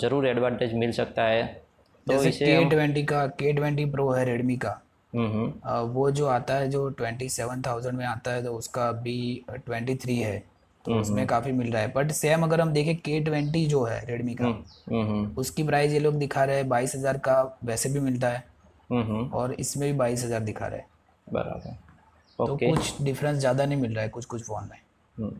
ज़रूर 0.00 0.26
एडवांटेज 0.26 0.74
मिल 0.74 0.92
सकता 0.92 1.22
है। 1.22 1.44
तो 2.06 2.12
जैसे 2.14 2.46
के 2.46 2.64
ट्वेंटी 2.70 3.02
का 3.04 3.26
के 3.28 3.52
ट्वेंटी 3.52 3.84
प्रो 3.84 4.10
है 4.10 4.24
रेडमी 4.24 4.56
का। 4.56 4.80
हम्म, 5.12 5.26
हम्म। 5.28 5.78
वो 5.92 6.10
जो 6.10 6.26
आता 6.28 6.54
है 6.54 6.68
जो 6.70 6.88
ट्वेंटी 6.90 7.28
सेवन 7.28 7.62
थाउज़ेंड 7.62 7.96
में 7.98 8.04
आता 8.06 8.32
है 8.32 8.42
तो 8.44 8.52
उसका 8.54 8.90
बी 8.92 9.44
ट्वेंटी 9.56 9.94
थ्री 9.94 10.16
है। 10.16 10.38
तो 10.84 10.90
हम्म, 10.90 11.00
उसमें 11.02 11.26
काफ़ी 11.26 11.52
मिल 11.52 11.72
रहा 11.72 11.82
है। 11.82 11.92
बट 11.92 12.10
सेम 12.12 12.42
अगर 12.42 12.60
हम 12.60 12.72
देखें 12.72 12.96
के 12.96 13.18
ट्वेंटी 13.20 13.64
जो 13.66 13.82
है 13.84 14.04
रेडमी 14.06 14.34
का 14.40 14.48
उसकी 15.40 15.62
प्राइस 15.62 15.92
ये 15.92 15.98
लोग 15.98 16.14
दिखा 16.14 16.44
रहे 16.44 16.56
हैं 16.56 16.68
बाईस 16.68 16.94
हज़ार 16.96 17.18
का 17.18 17.58
वैसे 17.64 17.88
भी 17.88 18.00
मिलता 18.00 18.28
है। 18.28 18.44
और 19.32 19.52
इसमें 19.54 19.90
भी 19.92 19.98
बाईस 19.98 20.24
हज़ार 20.24 20.40
दिखा 20.42 20.66
रहे 20.66 20.78
हैं। 20.78 20.86
बराबर। 21.26 21.76
तो 22.38 22.56
कुछ 22.56 23.02
डिफरेंस 23.02 23.38
ज़्यादा 23.38 23.64
नहीं 23.66 23.80
मिल 23.80 23.94
रहा 23.94 24.02
है 24.02 24.08
कुछ 24.08 24.24
कुछ 24.24 24.42
फ़ोन 24.42 24.68
में 24.70 25.30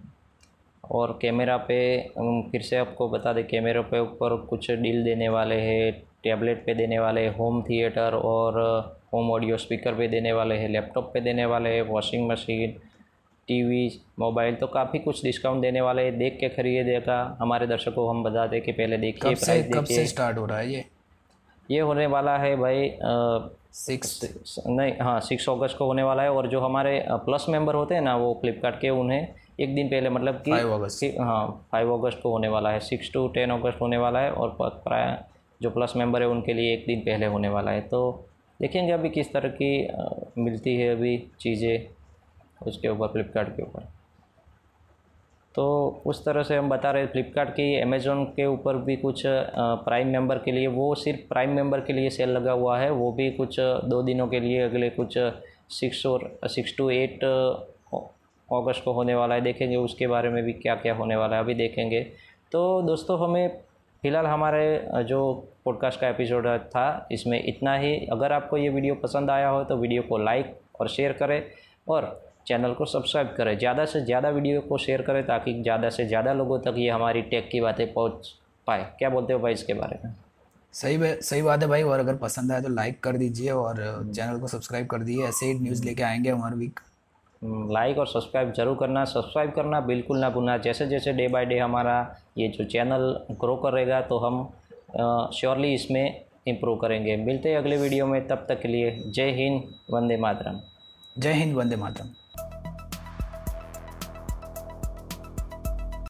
और 0.90 1.18
कैमरा 1.22 1.56
पे 1.56 1.78
फिर 2.50 2.62
से 2.62 2.76
आपको 2.76 3.08
बता 3.08 3.32
दें 3.32 3.46
कैमरे 3.46 3.80
पे 3.80 4.00
ऊपर 4.00 4.36
कुछ 4.36 4.70
डील 4.70 5.04
देने 5.04 5.28
वाले 5.28 5.54
हैं 5.54 5.92
टैबलेट 6.24 6.64
पे 6.66 6.74
देने 6.74 6.98
वाले 6.98 7.20
हैं 7.20 7.36
होम 7.36 7.62
थिएटर 7.62 8.14
और 8.14 8.60
होम 9.14 9.30
ऑडियो 9.30 9.56
स्पीकर 9.56 9.94
पे 9.94 10.08
देने 10.08 10.32
वाले 10.32 10.54
हैं 10.54 10.68
लैपटॉप 10.68 11.10
पे 11.14 11.20
देने 11.20 11.44
वाले 11.46 11.70
हैं 11.70 11.82
वॉशिंग 11.82 12.28
मशीन 12.28 12.76
टीवी 13.48 14.00
मोबाइल 14.18 14.54
तो 14.54 14.66
काफ़ी 14.66 14.98
कुछ 14.98 15.22
डिस्काउंट 15.24 15.62
देने 15.62 15.80
वाले 15.80 16.02
हैं। 16.02 16.18
देख 16.18 16.36
के 16.40 16.48
खरीदेगा 16.48 17.36
हमारे 17.40 17.66
दर्शकों 17.66 17.92
को 17.92 18.08
हम 18.08 18.22
बता 18.24 18.46
दें 18.46 18.60
कि 18.62 18.72
पहले 18.72 18.96
देखिए 18.96 19.34
प्राइस 19.34 19.66
देखिए। 19.66 20.06
स्टार्ट 20.06 20.38
हो 20.38 20.46
रहा 20.46 20.58
है 20.58 20.72
ये? 20.72 20.84
ये 21.70 21.80
होने 21.80 22.06
वाला 22.06 22.36
है 22.38 22.56
भाई 22.56 22.98
सिक्स 23.72 24.64
नहीं 24.66 24.92
हाँ 25.00 25.20
सिक्स 25.20 25.48
अगस्त 25.48 25.76
को 25.78 25.84
होने 25.84 26.02
वाला 26.02 26.22
है 26.22 26.30
और 26.32 26.46
जो 26.48 26.60
हमारे 26.60 27.04
प्लस 27.10 27.46
मेंबर 27.48 27.74
होते 27.74 27.94
हैं 27.94 28.02
ना 28.02 28.16
वो 28.16 28.38
फ्लिपकार्ट 28.40 28.76
के 28.80 28.90
उन्हें 28.90 29.28
एक 29.58 29.74
दिन 29.74 29.88
पहले 29.88 30.10
मतलब 30.10 30.34
कि 30.44 30.50
फाइव 30.50 30.72
अगस्त। 30.74 31.04
हाँ 31.20 31.66
फाइव 31.72 31.92
अगस्त 31.92 32.20
को 32.22 32.30
होने 32.30 32.48
वाला 32.48 32.70
है। 32.70 32.80
सिक्स 32.82 33.12
टू 33.12 33.26
टेन 33.34 33.50
अगस्त 33.50 33.80
होने 33.80 33.96
वाला 33.98 34.20
है 34.20 34.30
और 34.32 34.56
प्राय 34.60 35.18
जो 35.60 35.70
प्लस 35.70 35.92
मेंबर 35.96 36.22
है 36.22 36.28
उनके 36.28 36.54
लिए 36.54 36.72
एक 36.72 36.84
दिन 36.86 37.00
पहले 37.00 37.26
होने 37.26 37.48
वाला 37.48 37.70
है। 37.70 37.80
तो 37.82 38.28
देखेंगे 38.60 38.92
अभी 38.92 39.10
किस 39.10 39.32
तरह 39.32 39.48
की 39.60 40.40
मिलती 40.42 40.74
है 40.76 40.88
अभी 40.90 41.16
चीज़ें 41.40 42.66
उसके 42.66 42.88
ऊपर 42.88 43.08
फ्लिपकार्ट 43.08 43.48
के 43.56 43.62
ऊपर। 43.62 43.88
तो 45.54 45.64
उस 46.06 46.24
तरह 46.24 46.42
से 46.42 46.56
हम 46.56 46.68
बता 46.68 46.90
रहे 46.90 47.02
हैं 47.02 47.10
फ्लिपकार्ट 47.12 47.50
की 47.50 47.80
अमेज़ोन 47.80 48.24
के 48.36 48.46
ऊपर 48.46 48.76
भी 48.84 48.96
कुछ 48.96 49.22
प्राइम 49.26 50.08
मेंबर 50.08 50.38
के 50.38 50.52
लिए 50.52 50.66
वो 50.66 50.94
सिर्फ़ 50.94 51.20
प्राइम 51.28 51.50
मेंबर 51.50 51.80
के 51.80 51.92
लिए 51.92 52.10
सेल 52.10 52.30
लगा 52.30 52.52
हुआ 52.52 52.78
है। 52.78 52.90
वो 52.90 53.10
भी 53.12 53.30
कुछ 53.30 53.56
दो 53.60 54.02
दिनों 54.02 54.26
के 54.28 54.40
लिए 54.40 54.60
अगले 54.62 54.90
कुछ 54.90 55.18
सिक्स 55.70 56.04
और 56.06 56.28
सिक्स 56.46 56.76
टू 56.78 56.90
एट 56.90 57.24
अगस्त 58.48 58.82
को 58.84 58.92
होने 58.92 59.14
वाला 59.14 59.34
है 59.34 59.40
देखेंगे 59.40 59.76
उसके 59.76 60.06
बारे 60.06 60.28
में 60.30 60.42
भी 60.44 60.52
क्या 60.54 60.74
क्या 60.76 60.94
होने 60.94 61.16
वाला 61.16 61.36
है 61.36 61.42
अभी 61.42 61.54
देखेंगे। 61.54 62.00
तो 62.52 62.82
दोस्तों 62.82 63.18
हमें 63.20 63.48
फ़िलहाल 64.02 64.26
हमारे 64.26 65.04
जो 65.04 65.32
पॉडकास्ट 65.64 66.00
का 66.00 66.08
एपिसोड 66.08 66.46
था 66.66 67.08
इसमें 67.12 67.42
इतना 67.44 67.74
ही। 67.76 67.96
अगर 68.12 68.32
आपको 68.32 68.56
ये 68.56 68.68
वीडियो 68.68 68.94
पसंद 68.94 69.30
आया 69.30 69.48
हो 69.48 69.64
तो 69.64 69.76
वीडियो 69.76 70.02
को 70.02 70.18
लाइक 70.18 70.54
और 70.80 70.88
शेयर 70.88 71.12
करें 71.12 71.42
और 71.86 72.08
चैनल 72.46 72.72
को 72.74 72.84
सब्सक्राइब 72.84 73.34
करें। 73.36 73.56
ज़्यादा 73.58 73.84
से 73.84 74.04
ज़्यादा 74.04 74.28
वीडियो 74.30 74.60
को 74.60 74.78
शेयर 74.78 75.02
करें 75.02 75.22
ताकि 75.26 75.52
ज़्यादा 75.62 75.88
से 75.90 76.06
ज़्यादा 76.06 76.32
लोगों 76.32 76.58
तक 76.60 76.74
ये 76.78 76.90
हमारी 76.90 77.22
टेक 77.24 77.48
की 77.52 77.60
बातें 77.60 77.92
पहुँच 77.92 78.32
पाए। 78.66 78.84
क्या 78.98 79.10
बोलते 79.10 79.32
हो 79.32 79.38
भाई 79.38 79.52
इसके 79.52 79.74
बारे 79.74 79.98
में? 80.04 80.14
सही 80.74 80.98
सही 81.22 81.42
बात 81.42 81.62
है 81.62 81.68
भाई। 81.68 81.82
और 81.82 82.00
अगर 82.00 82.16
पसंद 82.18 82.52
आए 82.52 82.62
तो 82.62 82.68
लाइक 82.68 83.00
कर 83.00 83.16
दीजिए 83.16 83.50
और 83.52 83.76
चैनल 84.06 84.38
को 84.40 84.46
सब्सक्राइब 84.48 84.86
कर 84.86 84.98
दीजिए। 85.00 85.24
ऐसे 85.26 85.46
ही 85.46 85.58
न्यूज़ 85.60 85.84
लेके 85.84 86.02
आएँगे 86.02 86.30
हमारे 86.30 86.56
वीक 86.56 86.80
लाइक 87.42 87.98
और 87.98 88.06
सब्सक्राइब 88.06 88.52
ज़रूर 88.52 88.76
करना। 88.76 89.04
सब्सक्राइब 89.04 89.50
करना 89.52 89.80
बिल्कुल 89.82 90.18
ना 90.18 90.30
भूलना। 90.30 90.56
जैसे 90.58 90.86
जैसे 90.86 91.12
डे 91.12 91.28
बाय 91.28 91.44
डे 91.46 91.58
हमारा 91.58 91.96
ये 92.38 92.48
जो 92.48 92.64
चैनल 92.66 93.10
ग्रो 93.40 93.56
करेगा 93.56 94.00
तो 94.02 94.18
हम 94.18 94.44
श्योरली 95.34 95.72
इसमें 95.74 96.24
इम्प्रूव 96.48 96.76
करेंगे। 96.76 97.16
मिलते 97.16 97.48
हैं 97.48 97.56
अगले 97.56 97.76
वीडियो 97.76 98.06
में। 98.06 98.26
तब 98.28 98.46
तक 98.48 98.60
के 98.62 98.68
लिए 98.68 98.90
जय 99.06 99.30
हिंद, 99.32 99.62
वंदे 99.90 100.16
मातरम। 100.16 100.60
जय 101.16 101.32
हिंद, 101.32 101.54
वंदे 101.56 101.76
मातरम। 101.76 102.08